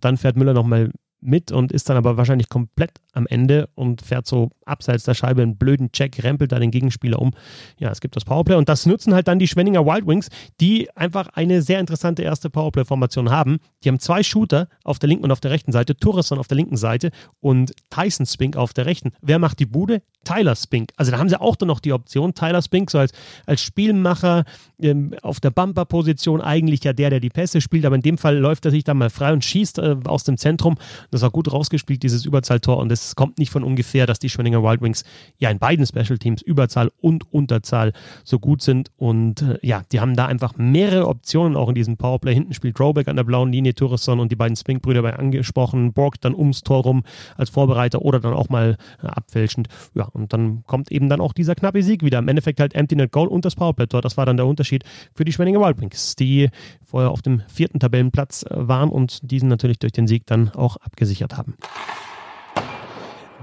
Dann 0.01 0.17
fährt 0.17 0.37
Müller 0.37 0.55
nochmal 0.55 0.91
mit 1.23 1.53
und 1.53 1.73
ist 1.73 1.89
dann 1.89 1.97
aber 1.97 2.17
wahrscheinlich 2.17 2.49
komplett 2.49 3.01
am 3.13 3.27
Ende 3.27 3.69
und 3.75 4.03
fährt 4.03 4.27
so 4.27 4.51
abseits 4.65 5.05
der 5.05 5.15
Scheibe 5.15 5.43
einen 5.43 5.57
blöden 5.57 5.93
Check, 5.93 6.23
rempelt 6.23 6.53
da 6.53 6.59
den 6.59 6.71
Gegenspieler 6.71 7.21
um. 7.21 7.33
Ja, 7.79 7.91
es 7.91 8.01
gibt 8.01 8.17
das 8.17 8.25
Powerplay 8.25 8.57
und 8.57 8.69
das 8.69 8.87
nutzen 8.87 9.15
halt 9.15 9.29
dann 9.29 9.39
die 9.39 9.49
Schwenninger 9.49 9.87
Wild 9.87 10.07
Wings, 10.07 10.29
die 10.61 10.95
einfach 10.97 11.29
eine 11.29 11.63
sehr 11.63 11.81
interessante 11.81 12.23
erste 12.23 12.51
Powerplay-Formation 12.51 13.31
haben. 13.31 13.59
Die 13.85 13.89
haben 13.89 13.99
zwei 13.99 14.23
Shooter 14.23 14.69
auf 14.85 14.99
der 14.99 15.09
linken 15.09 15.25
und 15.25 15.33
auf 15.33 15.41
der 15.41 15.51
rechten 15.51 15.73
Seite, 15.73 15.97
Torreson 15.97 16.39
auf 16.39 16.49
der 16.49 16.57
linken 16.57 16.77
Seite 16.77 17.11
und 17.41 17.73
Tyson 17.91 18.27
Spink 18.27 18.57
auf 18.57 18.73
der 18.73 18.87
rechten. 18.87 19.13
Wer 19.21 19.39
macht 19.39 19.61
die 19.61 19.67
Bude? 19.67 20.03
Tyler 20.25 20.57
Spink. 20.57 20.91
Also 20.97 21.11
da 21.11 21.19
haben 21.19 21.29
sie 21.29 21.41
auch 21.41 21.57
dann 21.57 21.69
noch 21.69 21.81
die 21.81 21.93
Option, 21.93 22.35
Tyler 22.35 22.63
Spink 22.63 22.91
so 22.91 22.99
als, 22.99 23.13
als 23.47 23.61
Spielmacher 23.61 24.45
ähm, 24.81 25.15
auf 25.23 25.41
der 25.41 25.51
Bumper-Position 25.51 26.41
eigentlich 26.41 26.85
ja 26.85 26.93
der, 26.93 27.11
der 27.11 27.21
die 27.21 27.29
Pässe 27.29 27.61
spielt, 27.61 27.85
aber 27.85 27.97
in 27.97 28.03
dem 28.03 28.19
Fall 28.19 28.37
läuft 28.37 28.65
er 28.65 28.71
sich 28.71 28.85
dann 28.85 28.99
mal 28.99 29.11
frei 29.11 29.33
und 29.33 29.45
schießt 29.45 29.79
äh, 29.79 29.97
aus 30.05 30.25
dem 30.25 30.37
Zentrum. 30.37 30.77
Das 31.13 31.21
war 31.21 31.31
gut 31.31 31.53
rausgespielt, 31.53 32.03
dieses 32.03 32.25
Überzahltor 32.25 32.79
und 32.79 32.91
es 32.91 33.15
kommt 33.15 33.39
nicht 33.39 33.51
von 33.51 33.63
ungefähr, 33.63 34.07
dass 34.07 34.19
die 34.19 34.31
Schwenninger 34.31 34.63
Wild 34.63 34.81
Wings 34.81 35.05
ja 35.39 35.51
in 35.51 35.59
beiden 35.59 35.87
Special 35.87 36.19
Teams 36.19 36.41
Überzahl 36.41 36.91
und 37.01 37.31
Unterzahl 37.33 37.93
so 38.25 38.39
gut 38.39 38.63
sind 38.63 38.91
und 38.97 39.43
äh, 39.43 39.59
ja, 39.63 39.83
die 39.93 40.01
haben 40.01 40.17
da 40.17 40.25
einfach 40.27 40.55
mehrere 40.57 41.07
Optionen 41.07 41.57
auch 41.57 41.69
in 41.69 41.75
diesem 41.75 41.99
Powerplay. 41.99 42.33
Hinten 42.33 42.55
spielt 42.55 42.81
Robeck 42.81 43.09
an 43.09 43.17
der 43.17 43.25
blauen 43.25 43.53
Linie, 43.53 43.75
Tourisson 43.75 44.21
und 44.21 44.33
die 44.33 44.37
beiden 44.37 44.57
Spink-Brüder 44.57 45.03
bei 45.03 45.15
angesprochen, 45.15 45.93
Borg 45.93 46.19
dann 46.23 46.35
ums 46.35 46.63
Tor 46.63 46.83
rum 46.83 47.05
als 47.37 47.51
Vorbereiter 47.51 48.01
oder 48.01 48.19
dann 48.19 48.33
auch 48.33 48.49
mal 48.49 48.79
äh, 49.03 49.07
abfälschend. 49.07 49.69
Ja, 49.95 50.05
und 50.05 50.33
dann 50.33 50.65
kommt 50.67 50.91
eben 50.91 51.11
dann 51.11 51.21
auch 51.21 51.35
dieser 51.35 51.55
knappe 51.55 51.83
Sieg 51.83 52.03
wieder. 52.03 52.21
Im 52.21 52.29
Endeffekt 52.29 52.59
halt 52.59 52.75
Empty 52.75 52.97
Net 52.97 53.13
Goal 53.13 53.29
und 53.29 53.45
das 53.45 53.55
Powerplay-Tor. 53.55 54.01
Das 54.01 54.17
war 54.17 54.25
dann 54.25 54.39
der 54.39 54.47
Unterschied 54.47 54.85
für 55.15 55.27
die 55.27 55.33
Schwenninger 55.33 55.61
Wild 55.61 55.79
Wings, 55.79 56.17
die 56.17 56.49
vorher 56.93 57.11
auf 57.11 57.23
dem 57.23 57.43
vierten 57.49 57.81
Tabellenplatz 57.81 58.45
äh, 58.45 58.69
waren 58.69 58.89
und 58.89 59.31
diesen 59.31 59.49
natürlich 59.49 59.79
durch 59.79 59.93
den 59.93 60.07
Sieg 60.07 60.27
dann 60.27 60.51
auch 60.51 60.77
abgesichert 61.03 61.37
haben. 61.37 61.55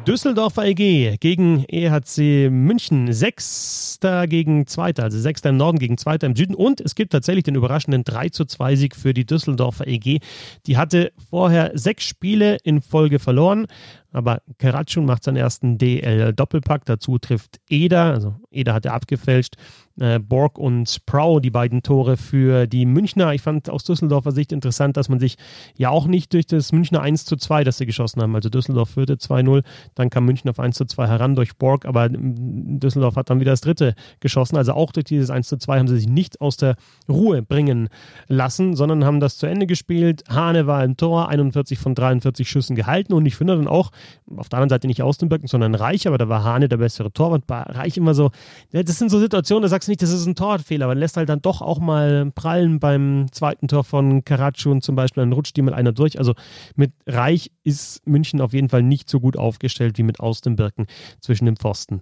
Düsseldorfer 0.08 0.66
EG 0.66 1.18
gegen 1.20 1.66
EHC 1.68 2.50
München. 2.50 3.12
Sechster 3.12 4.28
gegen 4.28 4.66
Zweiter, 4.66 5.04
also 5.04 5.20
Sechster 5.20 5.50
im 5.50 5.58
Norden 5.58 5.78
gegen 5.78 5.98
Zweiter 5.98 6.26
im 6.26 6.36
Süden. 6.36 6.56
Und 6.56 6.80
es 6.80 6.96
gibt 6.96 7.12
tatsächlich 7.12 7.44
den 7.44 7.56
überraschenden 7.56 8.06
3 8.06 8.30
zu 8.30 8.46
2 8.46 8.76
Sieg 8.78 8.96
für 8.96 9.14
die 9.14 9.26
Düsseldorfer 9.26 9.88
EG. 9.88 10.20
Die 10.66 10.78
hatte 10.78 11.12
vorher 11.30 11.78
sechs 11.78 12.06
Spiele 12.06 12.58
in 12.64 12.82
Folge 12.82 13.20
verloren, 13.20 13.68
aber 14.12 14.42
Karatschun 14.58 15.06
macht 15.06 15.24
seinen 15.24 15.38
ersten 15.38 15.78
DL-Doppelpack. 15.78 16.86
Dazu 16.86 17.18
trifft 17.20 17.60
Eder, 17.70 18.06
also 18.06 18.36
Eder 18.52 18.74
hat 18.74 18.86
er 18.86 18.94
abgefälscht. 18.94 19.56
Äh, 20.00 20.20
Borg 20.20 20.58
und 20.58 21.06
Prau, 21.06 21.40
die 21.40 21.50
beiden 21.50 21.84
Tore 21.84 22.16
für 22.16 22.68
die 22.68 22.86
Münchner. 22.86 23.34
Ich 23.34 23.42
fand 23.42 23.70
aus 23.70 23.84
Düsseldorfer 23.84 24.32
Sicht 24.32 24.52
interessant, 24.52 24.96
dass 24.96 25.10
man 25.10 25.20
sich 25.20 25.36
ja 25.76 25.90
auch 25.90 26.08
nicht 26.08 26.34
durch 26.34 26.48
das 26.48 26.72
Münchner 26.72 27.02
1 27.02 27.26
zu 27.26 27.36
2, 27.36 27.66
das 27.66 27.78
sie 27.78 27.86
geschossen 27.86 28.22
haben, 28.22 28.34
also 28.34 28.50
Düsseldorf 28.50 28.92
führte 28.92 29.16
2-0, 29.16 29.64
dann 29.96 30.10
kam 30.10 30.26
München 30.26 30.50
auf 30.50 30.60
1 30.60 30.78
zu 30.78 30.86
2 30.86 31.08
heran 31.08 31.36
durch 31.36 31.58
Borg, 31.58 31.86
aber 31.86 32.08
Düsseldorf 32.10 33.18
hat 33.18 33.30
dann 33.30 33.42
wieder 33.42 33.52
das 33.52 33.62
dritte 33.62 33.94
geschossen. 34.22 34.56
Also 34.56 34.74
auch 34.74 34.94
durch 34.94 35.04
dieses 35.04 35.30
1 35.30 35.48
zu 35.50 35.58
2 35.58 35.80
haben 35.80 35.88
sie 35.90 35.98
sich 35.98 36.08
nicht 36.08 36.40
aus 36.40 36.56
der 36.56 36.78
Ruhe 37.10 37.42
bringen 37.42 37.90
lassen, 38.28 38.76
sondern 38.76 39.04
haben 39.04 39.20
das 39.20 39.38
zu 39.38 39.48
Ende 39.48 39.68
gespielt. 39.68 40.24
Hane 40.30 40.66
war 40.66 40.84
im 40.86 40.96
Tor, 40.96 41.28
41 41.28 41.78
von 41.78 41.94
43 41.94 42.50
Schüssen 42.50 42.78
gehalten 42.78 43.12
und 43.12 43.26
ich 43.26 43.36
finde 43.36 43.58
dann 43.58 43.68
auch, 43.68 43.92
auf 44.36 44.50
der 44.50 44.58
anderen 44.58 44.70
Seite 44.70 44.88
nicht 44.88 45.02
aus 45.02 45.18
den 45.18 45.30
Böcken, 45.30 45.48
sondern 45.48 45.76
Reich, 45.76 46.08
aber 46.08 46.18
da 46.18 46.30
war 46.30 46.44
Hane 46.44 46.70
der 46.70 46.78
bessere 46.78 47.12
Torwart. 47.12 47.44
Reich 47.50 47.98
immer 47.98 48.14
so, 48.14 48.32
das 48.72 49.00
sind 49.00 49.10
so 49.10 49.20
Situationen, 49.20 49.64
da 49.64 49.70
sagst 49.70 49.88
du 49.88 49.92
nicht, 49.92 50.02
das 50.02 50.12
ist 50.12 50.26
ein 50.26 50.36
Torwartfehler, 50.36 50.86
aber 50.86 50.96
lässt 50.96 51.18
halt 51.18 51.30
dann 51.30 51.42
doch 51.42 51.62
auch 51.62 51.80
mal 51.80 52.32
prallen 52.32 52.80
beim 52.80 53.28
zweiten 53.32 53.68
Tor 53.68 53.84
von 53.84 54.24
Karatschun 54.24 54.82
zum 54.82 54.96
Beispiel, 54.96 55.22
dann 55.22 55.34
rutscht 55.34 55.56
die 55.56 55.62
mit 55.62 55.74
einer 55.74 55.92
durch. 55.92 56.18
Also 56.18 56.34
mit 56.76 56.94
Reich 57.08 57.52
ist 57.64 58.06
München 58.08 58.42
auf 58.42 58.54
jeden 58.54 58.70
Fall 58.70 58.84
nicht 58.84 59.10
so 59.10 59.20
gut 59.20 59.38
aufgestellt 59.38 59.98
wie 59.98 60.04
mit 60.04 60.20
Aus 60.20 60.42
den 60.42 60.56
Birken 60.56 60.88
zwischen 61.22 61.46
dem 61.46 61.56
Pfosten. 61.56 62.02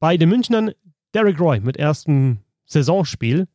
Bei 0.00 0.16
den 0.16 0.28
Münchnern 0.28 0.72
Derek 1.14 1.40
Roy 1.40 1.60
mit 1.60 1.76
erstem 1.76 2.38
Saisonspiel, 2.66 3.48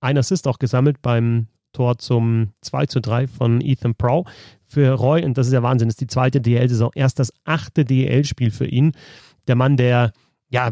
ein 0.00 0.18
Assist 0.18 0.46
auch 0.46 0.58
gesammelt 0.58 1.02
beim 1.02 1.46
Tor 1.72 1.98
zum 1.98 2.50
2 2.60 2.86
zu 2.86 3.00
3 3.00 3.26
von 3.26 3.60
Ethan 3.60 3.94
Prow. 3.94 4.26
Für 4.64 4.92
Roy, 4.92 5.24
und 5.24 5.36
das 5.36 5.48
ist 5.48 5.52
ja 5.52 5.62
Wahnsinn, 5.62 5.88
ist 5.88 6.00
die 6.00 6.06
zweite 6.06 6.40
DL-Saison, 6.40 6.90
erst 6.94 7.18
das 7.18 7.32
achte 7.44 7.84
DL-Spiel 7.84 8.50
für 8.50 8.66
ihn. 8.66 8.92
Der 9.46 9.54
Mann, 9.54 9.76
der 9.76 10.12
ja 10.48 10.70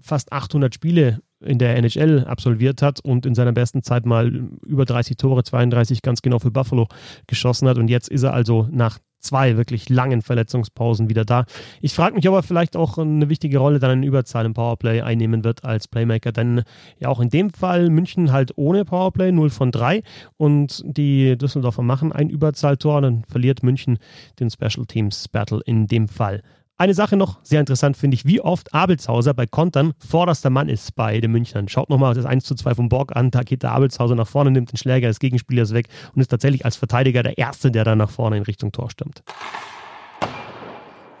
fast 0.00 0.32
800 0.32 0.74
Spiele 0.74 1.20
in 1.40 1.58
der 1.58 1.76
NHL 1.76 2.24
absolviert 2.24 2.82
hat 2.82 3.00
und 3.00 3.26
in 3.26 3.34
seiner 3.34 3.52
besten 3.52 3.82
Zeit 3.82 4.06
mal 4.06 4.48
über 4.66 4.84
30 4.84 5.16
Tore, 5.16 5.44
32 5.44 6.02
ganz 6.02 6.22
genau 6.22 6.38
für 6.38 6.50
Buffalo 6.50 6.88
geschossen 7.26 7.68
hat. 7.68 7.78
Und 7.78 7.88
jetzt 7.88 8.08
ist 8.08 8.22
er 8.22 8.32
also 8.32 8.68
nach 8.70 8.98
zwei 9.20 9.56
wirklich 9.56 9.88
langen 9.88 10.22
Verletzungspausen 10.22 11.08
wieder 11.08 11.24
da. 11.24 11.44
Ich 11.80 11.94
frage 11.94 12.14
mich, 12.14 12.28
ob 12.28 12.34
er 12.34 12.42
vielleicht 12.42 12.76
auch 12.76 12.98
eine 12.98 13.28
wichtige 13.28 13.58
Rolle 13.58 13.78
dann 13.78 13.98
in 13.98 14.02
Überzahl 14.02 14.46
im 14.46 14.54
Powerplay 14.54 15.00
einnehmen 15.00 15.44
wird 15.44 15.64
als 15.64 15.88
Playmaker, 15.88 16.32
denn 16.32 16.62
ja 16.98 17.08
auch 17.08 17.20
in 17.20 17.28
dem 17.28 17.50
Fall 17.50 17.90
München 17.90 18.32
halt 18.32 18.52
ohne 18.56 18.84
Powerplay 18.84 19.32
0 19.32 19.50
von 19.50 19.70
3 19.70 20.02
und 20.36 20.82
die 20.86 21.36
Düsseldorfer 21.36 21.82
machen 21.82 22.12
ein 22.12 22.30
Überzahltor, 22.30 23.00
dann 23.00 23.24
verliert 23.24 23.62
München 23.62 23.98
den 24.38 24.50
Special 24.50 24.86
Teams 24.86 25.28
Battle 25.28 25.60
in 25.64 25.86
dem 25.86 26.08
Fall. 26.08 26.42
Eine 26.80 26.94
Sache 26.94 27.16
noch, 27.16 27.40
sehr 27.42 27.58
interessant 27.58 27.96
finde 27.96 28.14
ich, 28.14 28.24
wie 28.24 28.40
oft 28.40 28.72
Abelshauser 28.72 29.34
bei 29.34 29.46
Kontern 29.46 29.94
vorderster 29.98 30.48
Mann 30.48 30.68
ist 30.68 30.94
bei 30.94 31.18
den 31.18 31.32
Münchnern. 31.32 31.68
Schaut 31.68 31.90
nochmal 31.90 32.14
das 32.14 32.24
1 32.24 32.44
zu 32.44 32.54
2 32.54 32.76
vom 32.76 32.88
Borg 32.88 33.16
an, 33.16 33.32
da 33.32 33.42
geht 33.42 33.64
der 33.64 33.72
Abelshauser 33.72 34.14
nach 34.14 34.28
vorne, 34.28 34.52
nimmt 34.52 34.70
den 34.70 34.76
Schläger 34.76 35.08
des 35.08 35.18
Gegenspielers 35.18 35.74
weg 35.74 35.88
und 36.14 36.20
ist 36.20 36.28
tatsächlich 36.28 36.64
als 36.64 36.76
Verteidiger 36.76 37.24
der 37.24 37.36
Erste, 37.36 37.72
der 37.72 37.82
dann 37.82 37.98
nach 37.98 38.10
vorne 38.10 38.36
in 38.36 38.44
Richtung 38.44 38.70
Tor 38.70 38.92
stimmt. 38.92 39.24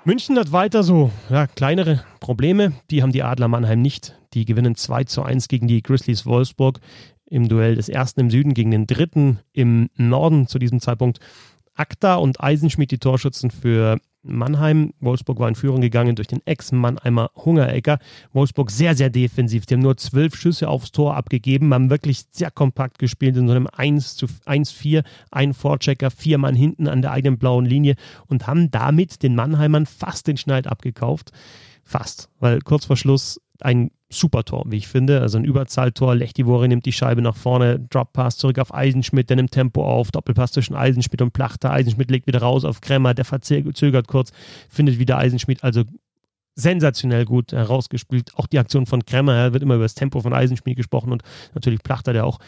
München 0.04 0.38
hat 0.38 0.52
weiter 0.52 0.84
so 0.84 1.10
ja, 1.28 1.48
kleinere 1.48 2.04
Probleme. 2.20 2.74
Die 2.92 3.02
haben 3.02 3.10
die 3.10 3.24
Adler 3.24 3.48
Mannheim 3.48 3.82
nicht. 3.82 4.16
Die 4.34 4.44
gewinnen 4.44 4.76
2 4.76 5.04
zu 5.04 5.24
1 5.24 5.48
gegen 5.48 5.66
die 5.66 5.82
Grizzlies 5.82 6.24
Wolfsburg 6.24 6.78
im 7.26 7.48
Duell 7.48 7.74
des 7.74 7.88
ersten 7.88 8.20
im 8.20 8.30
Süden 8.30 8.54
gegen 8.54 8.70
den 8.70 8.86
dritten 8.86 9.40
im 9.52 9.90
Norden 9.96 10.46
zu 10.46 10.60
diesem 10.60 10.78
Zeitpunkt. 10.78 11.18
Akta 11.74 12.14
und 12.14 12.40
Eisenschmidt 12.40 12.92
die 12.92 12.98
Torschützen 12.98 13.50
für 13.50 13.98
Mannheim. 14.22 14.92
Wolfsburg 15.00 15.38
war 15.38 15.48
in 15.48 15.54
Führung 15.54 15.80
gegangen 15.80 16.16
durch 16.16 16.28
den 16.28 16.40
Ex-Mannheimer 16.44 17.30
Hungerecker. 17.34 17.98
Wolfsburg 18.32 18.70
sehr, 18.70 18.94
sehr 18.94 19.10
defensiv. 19.10 19.66
Die 19.66 19.74
haben 19.74 19.80
nur 19.80 19.96
zwölf 19.96 20.34
Schüsse 20.36 20.68
aufs 20.68 20.92
Tor 20.92 21.16
abgegeben, 21.16 21.72
haben 21.72 21.90
wirklich 21.90 22.24
sehr 22.30 22.50
kompakt 22.50 22.98
gespielt 22.98 23.36
in 23.36 23.46
so 23.46 23.54
einem 23.54 23.66
1 23.66 24.16
zu 24.16 24.26
1-4, 24.26 25.04
ein 25.30 25.54
Vorchecker, 25.54 26.10
vier 26.10 26.38
Mann 26.38 26.54
hinten 26.54 26.88
an 26.88 27.02
der 27.02 27.12
eigenen 27.12 27.38
blauen 27.38 27.64
Linie 27.64 27.94
und 28.26 28.46
haben 28.46 28.70
damit 28.70 29.22
den 29.22 29.34
Mannheimern 29.34 29.86
fast 29.86 30.26
den 30.26 30.36
Schneid 30.36 30.66
abgekauft. 30.66 31.32
Fast, 31.84 32.28
weil 32.38 32.60
kurz 32.60 32.84
vor 32.84 32.96
Schluss 32.96 33.40
ein 33.60 33.90
super 34.10 34.44
Tor, 34.44 34.64
wie 34.68 34.76
ich 34.76 34.88
finde. 34.88 35.20
Also 35.20 35.38
ein 35.38 35.44
Überzahltor. 35.44 36.14
Lechtivore 36.14 36.68
nimmt 36.68 36.86
die 36.86 36.92
Scheibe 36.92 37.22
nach 37.22 37.36
vorne, 37.36 37.78
Drop 37.78 38.12
Pass 38.12 38.36
zurück 38.38 38.58
auf 38.58 38.74
Eisenschmidt, 38.74 39.28
der 39.28 39.36
nimmt 39.36 39.50
Tempo 39.50 39.84
auf, 39.84 40.10
Doppelpass 40.10 40.52
zwischen 40.52 40.74
Eisenschmidt 40.74 41.22
und 41.22 41.32
Plachter. 41.32 41.70
Eisenschmidt 41.70 42.10
legt 42.10 42.26
wieder 42.26 42.40
raus 42.40 42.64
auf 42.64 42.80
Kremmer, 42.80 43.14
der 43.14 43.24
verzögert 43.24 44.08
kurz, 44.08 44.32
findet 44.68 44.98
wieder 44.98 45.18
Eisenschmidt. 45.18 45.62
Also 45.62 45.84
sensationell 46.58 47.24
gut 47.24 47.52
herausgespielt. 47.52 48.32
Auch 48.34 48.48
die 48.48 48.58
Aktion 48.58 48.84
von 48.86 49.06
Kremmer, 49.06 49.52
wird 49.52 49.62
immer 49.62 49.76
über 49.76 49.84
das 49.84 49.94
Tempo 49.94 50.20
von 50.20 50.32
Eisenschmied 50.32 50.76
gesprochen 50.76 51.12
und 51.12 51.22
natürlich 51.54 51.82
Plachter, 51.84 52.12
der 52.12 52.26
auch 52.26 52.40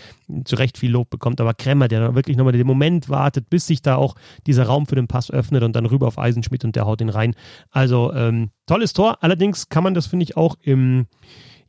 zu 0.45 0.57
Recht 0.57 0.79
viel 0.79 0.91
Lob 0.91 1.11
bekommt, 1.11 1.41
aber 1.41 1.55
Kremmer, 1.55 1.87
der 1.87 2.15
wirklich 2.17 2.37
nochmal 2.37 2.53
den 2.53 2.67
Moment 2.67 3.09
wartet, 3.09 3.49
bis 3.51 3.69
sich 3.69 3.83
da 3.83 3.95
auch 3.95 4.17
dieser 4.49 4.65
Raum 4.65 4.87
für 4.87 4.97
den 4.97 5.07
Pass 5.07 5.31
öffnet 5.31 5.63
und 5.63 5.77
dann 5.77 5.87
rüber 5.87 6.09
auf 6.09 6.19
Eisenschmidt 6.19 6.65
und 6.65 6.75
der 6.75 6.87
haut 6.87 7.01
ihn 7.01 7.09
rein. 7.09 7.37
Also 7.71 8.13
ähm, 8.13 8.51
tolles 8.67 8.95
Tor. 8.95 9.19
Allerdings 9.21 9.69
kann 9.69 9.85
man 9.85 9.95
das, 9.95 10.09
finde 10.09 10.25
ich, 10.25 10.37
auch 10.37 10.57
im 10.61 11.07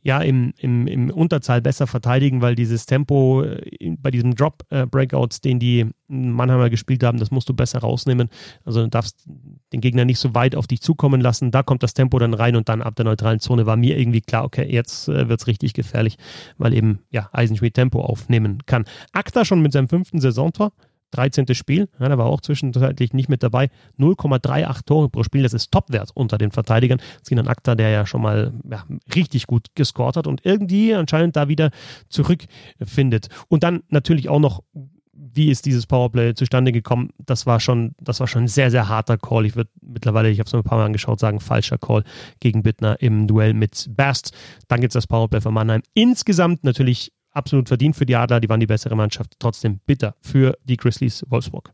ja 0.02 0.20
im, 0.20 0.52
im, 0.58 0.86
im 0.86 1.10
Unterzahl 1.10 1.62
besser 1.62 1.86
verteidigen, 1.86 2.42
weil 2.42 2.54
dieses 2.54 2.86
Tempo 2.86 3.42
äh, 3.42 3.96
bei 3.98 4.10
diesen 4.10 4.34
Drop-Breakouts, 4.34 5.40
den 5.40 5.58
die 5.58 5.86
Mannheimer 6.08 6.70
gespielt 6.70 7.02
haben, 7.04 7.18
das 7.18 7.30
musst 7.30 7.48
du 7.48 7.54
besser 7.54 7.78
rausnehmen. 7.78 8.28
Also 8.64 8.82
du 8.82 8.88
darfst 8.88 9.24
den 9.72 9.80
Gegner 9.80 10.04
nicht 10.04 10.18
so 10.18 10.34
weit 10.34 10.56
auf 10.56 10.66
dich 10.66 10.82
zukommen 10.82 11.20
lassen. 11.20 11.50
Da 11.50 11.62
kommt 11.62 11.82
das 11.82 11.94
Tempo 11.94 12.18
dann 12.18 12.34
rein 12.34 12.56
und 12.56 12.68
dann 12.68 12.82
ab 12.82 12.96
der 12.96 13.04
neutralen 13.04 13.40
Zone 13.40 13.64
war 13.64 13.76
mir 13.76 13.98
irgendwie 13.98 14.20
klar, 14.20 14.44
okay, 14.44 14.66
jetzt 14.68 15.08
äh, 15.08 15.28
wird 15.28 15.40
es 15.40 15.46
richtig 15.46 15.72
gefährlich, 15.72 16.18
weil 16.58 16.74
eben 16.74 17.00
ja 17.10 17.28
Eisenschmied 17.32 17.74
Tempo 17.74 18.00
aufnehmen 18.00 18.58
kann. 18.66 18.84
Akta 19.12 19.44
schon 19.44 19.62
mit 19.62 19.72
seinem 19.72 19.88
fünften 19.88 20.20
Saisontor. 20.20 20.72
13. 21.12 21.54
Spiel, 21.54 21.88
ja, 21.98 22.08
da 22.08 22.18
war 22.18 22.26
auch 22.26 22.40
zwischenzeitlich 22.40 23.12
nicht 23.12 23.28
mit 23.28 23.42
dabei. 23.42 23.70
0,38 23.98 24.84
Tore 24.84 25.08
pro 25.08 25.22
Spiel, 25.22 25.42
das 25.42 25.54
ist 25.54 25.70
Topwert 25.70 26.10
unter 26.14 26.38
den 26.38 26.50
Verteidigern. 26.50 27.00
Sinan 27.22 27.48
Akta, 27.48 27.74
der 27.74 27.90
ja 27.90 28.06
schon 28.06 28.22
mal 28.22 28.52
ja, 28.68 28.84
richtig 29.14 29.46
gut 29.46 29.68
gescored 29.74 30.16
hat 30.16 30.26
und 30.26 30.44
irgendwie 30.44 30.94
anscheinend 30.94 31.36
da 31.36 31.48
wieder 31.48 31.70
zurückfindet. 32.08 33.28
Und 33.48 33.62
dann 33.62 33.82
natürlich 33.88 34.28
auch 34.28 34.40
noch 34.40 34.62
wie 35.34 35.50
ist 35.50 35.66
dieses 35.66 35.86
Powerplay 35.86 36.34
zustande 36.34 36.72
gekommen? 36.72 37.10
Das 37.18 37.46
war 37.46 37.60
schon, 37.60 37.94
das 38.00 38.20
war 38.20 38.26
schon 38.26 38.44
ein 38.44 38.48
sehr, 38.48 38.70
sehr 38.70 38.88
harter 38.88 39.18
Call. 39.18 39.46
Ich 39.46 39.56
würde 39.56 39.70
mittlerweile, 39.80 40.30
ich 40.30 40.38
habe 40.38 40.46
es 40.46 40.52
mir 40.52 40.60
ein 40.60 40.64
paar 40.64 40.78
Mal 40.78 40.86
angeschaut, 40.86 41.20
sagen, 41.20 41.40
falscher 41.40 41.78
Call 41.78 42.04
gegen 42.40 42.62
Bittner 42.62 43.00
im 43.00 43.26
Duell 43.26 43.54
mit 43.54 43.88
Bast. 43.90 44.34
Dann 44.68 44.80
gibt 44.80 44.90
es 44.90 44.94
das 44.94 45.06
Powerplay 45.06 45.40
von 45.40 45.54
Mannheim. 45.54 45.82
Insgesamt 45.94 46.64
natürlich 46.64 47.12
absolut 47.32 47.68
verdient 47.68 47.96
für 47.96 48.06
die 48.06 48.16
Adler, 48.16 48.40
die 48.40 48.48
waren 48.48 48.60
die 48.60 48.66
bessere 48.66 48.96
Mannschaft, 48.96 49.34
trotzdem 49.38 49.80
bitter 49.86 50.14
für 50.20 50.56
die 50.64 50.76
Grizzlies 50.76 51.24
Wolfsburg. 51.28 51.72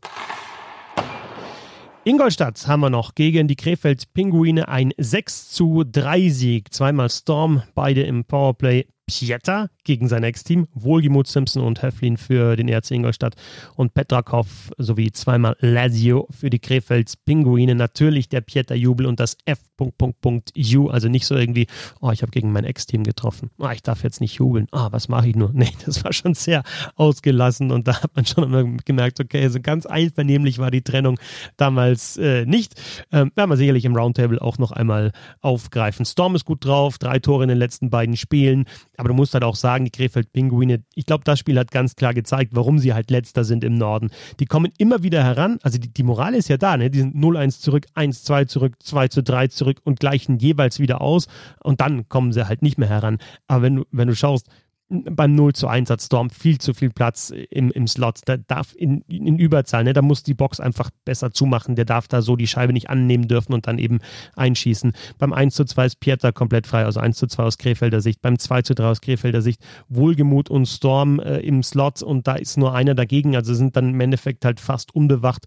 Ingolstadt 2.05 2.65
haben 2.67 2.79
wir 2.79 2.89
noch 2.89 3.13
gegen 3.13 3.47
die 3.47 3.55
Krefeld 3.55 4.13
Pinguine 4.13 4.67
ein 4.67 4.93
6 4.97 5.51
zu 5.51 5.83
3 5.83 6.29
Sieg. 6.29 6.73
Zweimal 6.73 7.09
Storm, 7.09 7.61
beide 7.75 8.03
im 8.03 8.23
Powerplay 8.23 8.87
Pieter 9.09 9.69
gegen 9.83 10.07
sein 10.07 10.23
Ex-Team, 10.23 10.67
Wohlgemut 10.73 11.27
Simpson 11.27 11.63
und 11.63 11.81
Höflin 11.81 12.17
für 12.17 12.55
den 12.55 12.69
RC 12.69 12.91
Ingolstadt 12.91 13.35
und 13.75 13.93
Petrakov 13.93 14.71
sowie 14.77 15.11
zweimal 15.11 15.55
Lazio 15.59 16.27
für 16.31 16.49
die 16.49 16.59
Krefelds 16.59 17.17
Pinguine. 17.17 17.75
Natürlich 17.75 18.29
der 18.29 18.41
Pieter-Jubel 18.41 19.05
und 19.05 19.19
das 19.19 19.37
F.U, 19.45 20.87
also 20.89 21.07
nicht 21.09 21.25
so 21.25 21.35
irgendwie, 21.35 21.67
oh, 22.01 22.11
ich 22.11 22.21
habe 22.21 22.31
gegen 22.31 22.51
mein 22.51 22.65
Ex-Team 22.65 23.03
getroffen. 23.03 23.49
Oh, 23.57 23.69
ich 23.69 23.81
darf 23.81 24.03
jetzt 24.03 24.21
nicht 24.21 24.35
jubeln. 24.35 24.67
Ah, 24.71 24.87
oh, 24.87 24.91
was 24.91 25.07
mache 25.07 25.27
ich 25.29 25.35
nur? 25.35 25.51
Nee, 25.59 25.73
das 25.85 26.05
war 26.05 26.13
schon 26.13 26.35
sehr 26.35 26.63
ausgelassen 26.95 27.71
und 27.71 27.87
da 27.87 28.01
hat 28.01 28.15
man 28.15 28.25
schon 28.25 28.45
immer 28.45 28.63
gemerkt, 28.85 29.19
okay, 29.19 29.43
also 29.43 29.59
ganz 29.59 29.85
einvernehmlich 29.85 30.57
war 30.57 30.71
die 30.71 30.83
Trennung 30.83 31.19
damals 31.57 32.15
äh, 32.15 32.45
nicht. 32.45 32.79
Ähm, 33.11 33.31
werden 33.35 33.49
wir 33.49 33.57
sicherlich 33.57 33.83
im 33.83 33.95
Roundtable 33.95 34.41
auch 34.41 34.57
noch 34.57 34.71
einmal 34.71 35.11
aufgreifen. 35.41 36.05
Storm 36.05 36.35
ist 36.35 36.45
gut 36.45 36.63
drauf, 36.63 36.97
drei 36.97 37.19
Tore 37.19 37.43
in 37.43 37.49
den 37.49 37.57
letzten 37.57 37.89
beiden 37.89 38.15
Spielen. 38.15 38.65
Aber 38.99 39.07
du 39.07 39.15
musst 39.15 39.33
halt 39.33 39.45
auch 39.45 39.55
sagen, 39.55 39.85
die 39.85 39.91
Krefeld-Pinguine, 39.91 40.83
ich 40.93 41.05
glaube, 41.05 41.23
das 41.23 41.39
Spiel 41.39 41.57
hat 41.57 41.71
ganz 41.71 41.95
klar 41.95 42.13
gezeigt, 42.13 42.51
warum 42.53 42.79
sie 42.79 42.93
halt 42.93 43.09
letzter 43.09 43.45
sind 43.45 43.63
im 43.63 43.75
Norden. 43.75 44.09
Die 44.41 44.45
kommen 44.45 44.73
immer 44.77 45.03
wieder 45.03 45.23
heran, 45.23 45.57
also 45.63 45.77
die, 45.77 45.87
die 45.87 46.03
Moral 46.03 46.35
ist 46.35 46.49
ja 46.49 46.57
da, 46.57 46.75
ne? 46.75 46.89
die 46.89 46.99
sind 46.99 47.15
0-1 47.15 47.61
zurück, 47.61 47.85
1-2 47.95 48.47
zurück, 48.47 48.75
2-3 48.83 49.49
zurück 49.49 49.77
und 49.85 50.01
gleichen 50.01 50.37
jeweils 50.37 50.81
wieder 50.81 50.99
aus 50.99 51.27
und 51.63 51.79
dann 51.79 52.09
kommen 52.09 52.33
sie 52.33 52.45
halt 52.45 52.61
nicht 52.61 52.77
mehr 52.77 52.89
heran. 52.89 53.19
Aber 53.47 53.61
wenn 53.61 53.77
du, 53.77 53.85
wenn 53.91 54.09
du 54.09 54.15
schaust, 54.15 54.47
beim 54.89 55.35
0 55.35 55.53
zu 55.53 55.67
1 55.67 55.89
hat 55.89 56.01
Storm 56.01 56.31
viel 56.31 56.57
zu 56.57 56.73
viel 56.73 56.89
Platz 56.89 57.31
im, 57.51 57.69
im 57.71 57.87
Slot. 57.87 58.21
Da 58.25 58.37
darf 58.37 58.73
in, 58.75 59.01
in 59.07 59.37
Überzahl, 59.37 59.83
ne? 59.83 59.93
da 59.93 60.01
muss 60.01 60.23
die 60.23 60.33
Box 60.33 60.59
einfach 60.59 60.89
besser 61.05 61.31
zumachen. 61.31 61.75
Der 61.75 61.85
darf 61.85 62.07
da 62.07 62.21
so 62.23 62.35
die 62.35 62.47
Scheibe 62.47 62.73
nicht 62.73 62.89
annehmen 62.89 63.27
dürfen 63.27 63.53
und 63.53 63.67
dann 63.67 63.77
eben 63.77 63.99
einschießen. 64.35 64.93
Beim 65.19 65.31
1 65.31 65.53
zu 65.53 65.65
2 65.65 65.85
ist 65.85 65.99
Pieter 65.99 66.31
komplett 66.31 66.65
frei, 66.65 66.85
also 66.85 66.99
1 66.99 67.17
zu 67.17 67.27
2 67.27 67.43
aus 67.43 67.57
Krefelder 67.59 68.01
Sicht. 68.01 68.21
Beim 68.21 68.39
2 68.39 68.63
zu 68.63 68.73
3 68.73 68.85
aus 68.85 69.01
Krefelder 69.01 69.41
Sicht 69.41 69.61
Wohlgemut 69.89 70.49
und 70.49 70.65
Storm 70.65 71.19
äh, 71.19 71.37
im 71.39 71.61
Slot 71.61 72.01
und 72.01 72.27
da 72.27 72.35
ist 72.35 72.57
nur 72.57 72.73
einer 72.73 72.95
dagegen. 72.95 73.35
Also 73.35 73.53
sind 73.53 73.75
dann 73.75 73.89
im 73.89 73.99
Endeffekt 73.99 74.43
halt 74.43 74.59
fast 74.59 74.95
unbewacht 74.95 75.45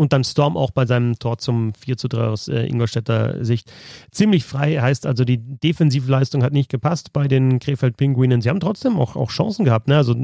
und 0.00 0.14
dann 0.14 0.24
Storm 0.24 0.56
auch 0.56 0.70
bei 0.70 0.86
seinem 0.86 1.18
Tor 1.18 1.36
zum 1.36 1.74
4 1.74 1.98
zu 1.98 2.08
3 2.08 2.26
aus 2.28 2.48
äh, 2.48 2.64
Ingolstädter 2.64 3.44
Sicht 3.44 3.70
ziemlich 4.10 4.46
frei. 4.46 4.80
Heißt 4.80 5.04
also, 5.04 5.26
die 5.26 5.36
Defensivleistung 5.36 6.42
hat 6.42 6.54
nicht 6.54 6.70
gepasst 6.70 7.12
bei 7.12 7.28
den 7.28 7.58
Krefeld-Pinguinen. 7.58 8.40
Sie 8.40 8.48
haben 8.48 8.60
trotzdem 8.60 8.79
auch, 8.88 9.16
auch 9.16 9.30
Chancen 9.30 9.64
gehabt. 9.64 9.88
Ne? 9.88 9.96
Also 9.96 10.14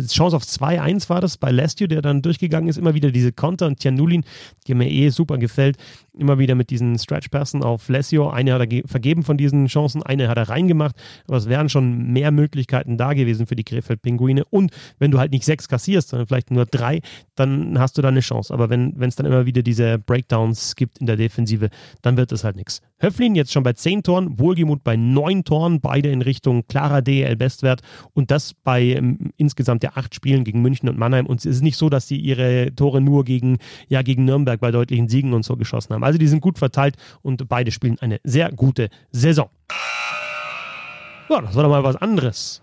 Chance 0.00 0.36
auf 0.36 0.42
2-1 0.44 1.08
war 1.08 1.20
das 1.20 1.36
bei 1.36 1.50
Lestio, 1.50 1.86
der 1.86 2.02
dann 2.02 2.22
durchgegangen 2.22 2.68
ist. 2.68 2.78
Immer 2.78 2.94
wieder 2.94 3.10
diese 3.10 3.32
Konter 3.32 3.66
und 3.66 3.80
Tianulin, 3.80 4.24
die 4.66 4.74
mir 4.74 4.90
eh 4.90 5.10
super 5.10 5.38
gefällt. 5.38 5.76
Immer 6.18 6.38
wieder 6.38 6.54
mit 6.54 6.68
diesen 6.68 6.98
Stretch-Passen 6.98 7.62
auf 7.62 7.88
Lesio. 7.88 8.28
Eine 8.28 8.52
hat 8.52 8.70
er 8.70 8.82
vergeben 8.86 9.22
von 9.22 9.38
diesen 9.38 9.66
Chancen, 9.66 10.02
eine 10.02 10.28
hat 10.28 10.36
er 10.36 10.48
reingemacht. 10.48 10.94
Aber 11.26 11.38
es 11.38 11.48
wären 11.48 11.70
schon 11.70 12.12
mehr 12.12 12.30
Möglichkeiten 12.30 12.98
da 12.98 13.14
gewesen 13.14 13.46
für 13.46 13.56
die 13.56 13.64
Krefeld-Pinguine. 13.64 14.44
Und 14.44 14.72
wenn 14.98 15.10
du 15.10 15.18
halt 15.18 15.32
nicht 15.32 15.44
sechs 15.44 15.68
kassierst, 15.68 16.10
sondern 16.10 16.26
vielleicht 16.26 16.50
nur 16.50 16.66
drei, 16.66 17.00
dann 17.34 17.78
hast 17.78 17.96
du 17.96 18.02
da 18.02 18.08
eine 18.08 18.20
Chance. 18.20 18.52
Aber 18.52 18.68
wenn 18.68 18.94
es 19.00 19.16
dann 19.16 19.24
immer 19.24 19.46
wieder 19.46 19.62
diese 19.62 19.98
Breakdowns 19.98 20.76
gibt 20.76 20.98
in 20.98 21.06
der 21.06 21.16
Defensive, 21.16 21.70
dann 22.02 22.18
wird 22.18 22.30
es 22.32 22.44
halt 22.44 22.56
nichts. 22.56 22.82
Höflin 22.98 23.34
jetzt 23.34 23.52
schon 23.52 23.62
bei 23.62 23.72
10 23.72 24.02
Toren, 24.02 24.38
Wohlgemut 24.38 24.84
bei 24.84 24.96
9 24.96 25.44
Toren, 25.44 25.80
beide 25.80 26.10
in 26.10 26.22
Richtung 26.22 26.66
klarer 26.68 27.02
DL-Bestwert 27.02 27.80
und 28.12 28.30
das 28.30 28.54
bei 28.54 28.82
ähm, 28.82 29.32
insgesamt 29.36 29.82
der 29.82 29.98
8 29.98 30.14
Spielen 30.14 30.44
gegen 30.44 30.62
München 30.62 30.88
und 30.88 30.98
Mannheim. 30.98 31.26
Und 31.26 31.40
es 31.40 31.46
ist 31.46 31.62
nicht 31.62 31.76
so, 31.76 31.88
dass 31.88 32.06
sie 32.06 32.16
ihre 32.16 32.74
Tore 32.76 33.00
nur 33.00 33.24
gegen, 33.24 33.58
ja, 33.88 34.02
gegen 34.02 34.24
Nürnberg 34.24 34.60
bei 34.60 34.70
deutlichen 34.70 35.08
Siegen 35.08 35.32
und 35.32 35.44
so 35.44 35.56
geschossen 35.56 35.94
haben. 35.94 36.01
Also 36.04 36.18
die 36.18 36.28
sind 36.28 36.40
gut 36.40 36.58
verteilt 36.58 36.96
und 37.22 37.48
beide 37.48 37.70
spielen 37.70 37.98
eine 38.00 38.20
sehr 38.24 38.50
gute 38.50 38.88
Saison. 39.10 39.48
Ja, 41.28 41.40
das 41.40 41.54
war 41.54 41.62
doch 41.62 41.70
mal 41.70 41.84
was 41.84 41.96
anderes 41.96 42.62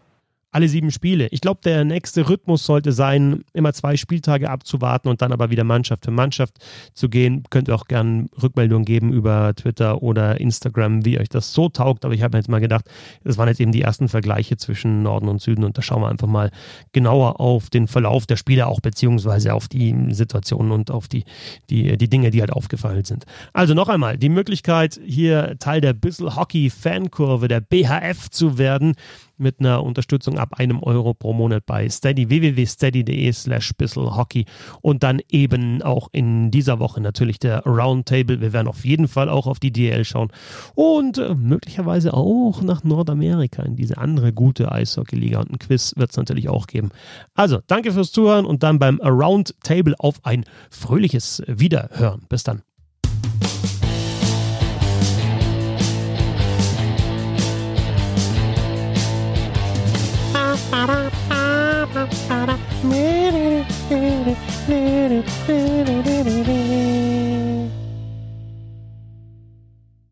alle 0.51 0.67
sieben 0.67 0.89
Spiele. 0.91 1.27
Ich 1.31 1.41
glaube, 1.41 1.61
der 1.63 1.85
nächste 1.85 2.27
Rhythmus 2.27 2.65
sollte 2.65 2.91
sein, 2.91 3.43
immer 3.53 3.71
zwei 3.73 3.97
Spieltage 3.97 4.49
abzuwarten 4.49 5.07
und 5.07 5.21
dann 5.21 5.31
aber 5.31 5.51
wieder 5.51 5.63
Mannschaft 5.63 6.05
für 6.05 6.11
Mannschaft 6.11 6.57
zu 6.93 7.07
gehen. 7.07 7.43
Könnt 7.51 7.67
ihr 7.67 7.75
auch 7.75 7.85
gerne 7.85 8.25
Rückmeldungen 8.41 8.85
geben 8.85 9.13
über 9.13 9.53
Twitter 9.55 10.01
oder 10.01 10.39
Instagram, 10.39 11.05
wie 11.05 11.19
euch 11.19 11.29
das 11.29 11.53
so 11.53 11.69
taugt. 11.69 12.03
Aber 12.03 12.15
ich 12.15 12.23
habe 12.23 12.35
mir 12.35 12.39
jetzt 12.39 12.49
mal 12.49 12.59
gedacht, 12.59 12.85
das 13.23 13.37
waren 13.37 13.47
jetzt 13.47 13.59
eben 13.59 13.71
die 13.71 13.83
ersten 13.83 14.07
Vergleiche 14.07 14.57
zwischen 14.57 15.03
Norden 15.03 15.29
und 15.29 15.39
Süden 15.39 15.63
und 15.63 15.77
da 15.77 15.83
schauen 15.83 16.01
wir 16.01 16.09
einfach 16.09 16.27
mal 16.27 16.49
genauer 16.93 17.39
auf 17.39 17.69
den 17.69 17.87
Verlauf 17.87 18.25
der 18.25 18.35
Spiele 18.35 18.65
auch, 18.65 18.79
beziehungsweise 18.79 19.53
auf 19.53 19.67
die 19.67 19.95
Situationen 20.09 20.71
und 20.71 20.89
auf 20.89 21.07
die, 21.07 21.25
die, 21.69 21.95
die 21.95 22.09
Dinge, 22.09 22.31
die 22.31 22.41
halt 22.41 22.53
aufgefallen 22.53 23.05
sind. 23.05 23.25
Also 23.53 23.75
noch 23.75 23.89
einmal, 23.89 24.17
die 24.17 24.29
Möglichkeit, 24.29 24.99
hier 25.05 25.57
Teil 25.59 25.81
der 25.81 25.93
Bissel 25.93 26.35
Hockey 26.35 26.71
Fankurve, 26.71 27.47
der 27.47 27.61
BHF 27.61 28.31
zu 28.31 28.57
werden 28.57 28.95
mit 29.39 29.59
einer 29.59 29.83
Unterstützung 29.83 30.37
ab 30.39 30.55
einem 30.57 30.81
Euro 30.81 31.13
pro 31.13 31.33
Monat 31.33 31.65
bei 31.65 31.87
Steady, 31.89 32.29
www.steady.de 32.29 33.31
slash 33.31 33.73
Hockey 33.95 34.45
und 34.81 35.03
dann 35.03 35.21
eben 35.29 35.81
auch 35.81 36.09
in 36.11 36.51
dieser 36.51 36.79
Woche 36.79 37.01
natürlich 37.01 37.39
der 37.39 37.63
Roundtable. 37.65 38.41
Wir 38.41 38.53
werden 38.53 38.67
auf 38.67 38.85
jeden 38.85 39.07
Fall 39.07 39.29
auch 39.29 39.47
auf 39.47 39.59
die 39.59 39.71
DL 39.71 40.05
schauen 40.05 40.31
und 40.75 41.17
äh, 41.17 41.35
möglicherweise 41.35 42.13
auch 42.13 42.61
nach 42.61 42.83
Nordamerika 42.83 43.63
in 43.63 43.75
diese 43.75 43.97
andere 43.97 44.33
gute 44.33 44.71
Eishockey-Liga 44.71 45.39
und 45.39 45.51
ein 45.51 45.59
Quiz 45.59 45.93
wird 45.95 46.11
es 46.11 46.17
natürlich 46.17 46.49
auch 46.49 46.67
geben. 46.67 46.91
Also, 47.35 47.59
danke 47.67 47.91
fürs 47.91 48.11
Zuhören 48.11 48.45
und 48.45 48.63
dann 48.63 48.79
beim 48.79 48.99
Roundtable 48.99 49.95
auf 49.99 50.25
ein 50.25 50.45
fröhliches 50.69 51.43
Wiederhören. 51.47 52.25
Bis 52.29 52.43
dann. 52.43 52.68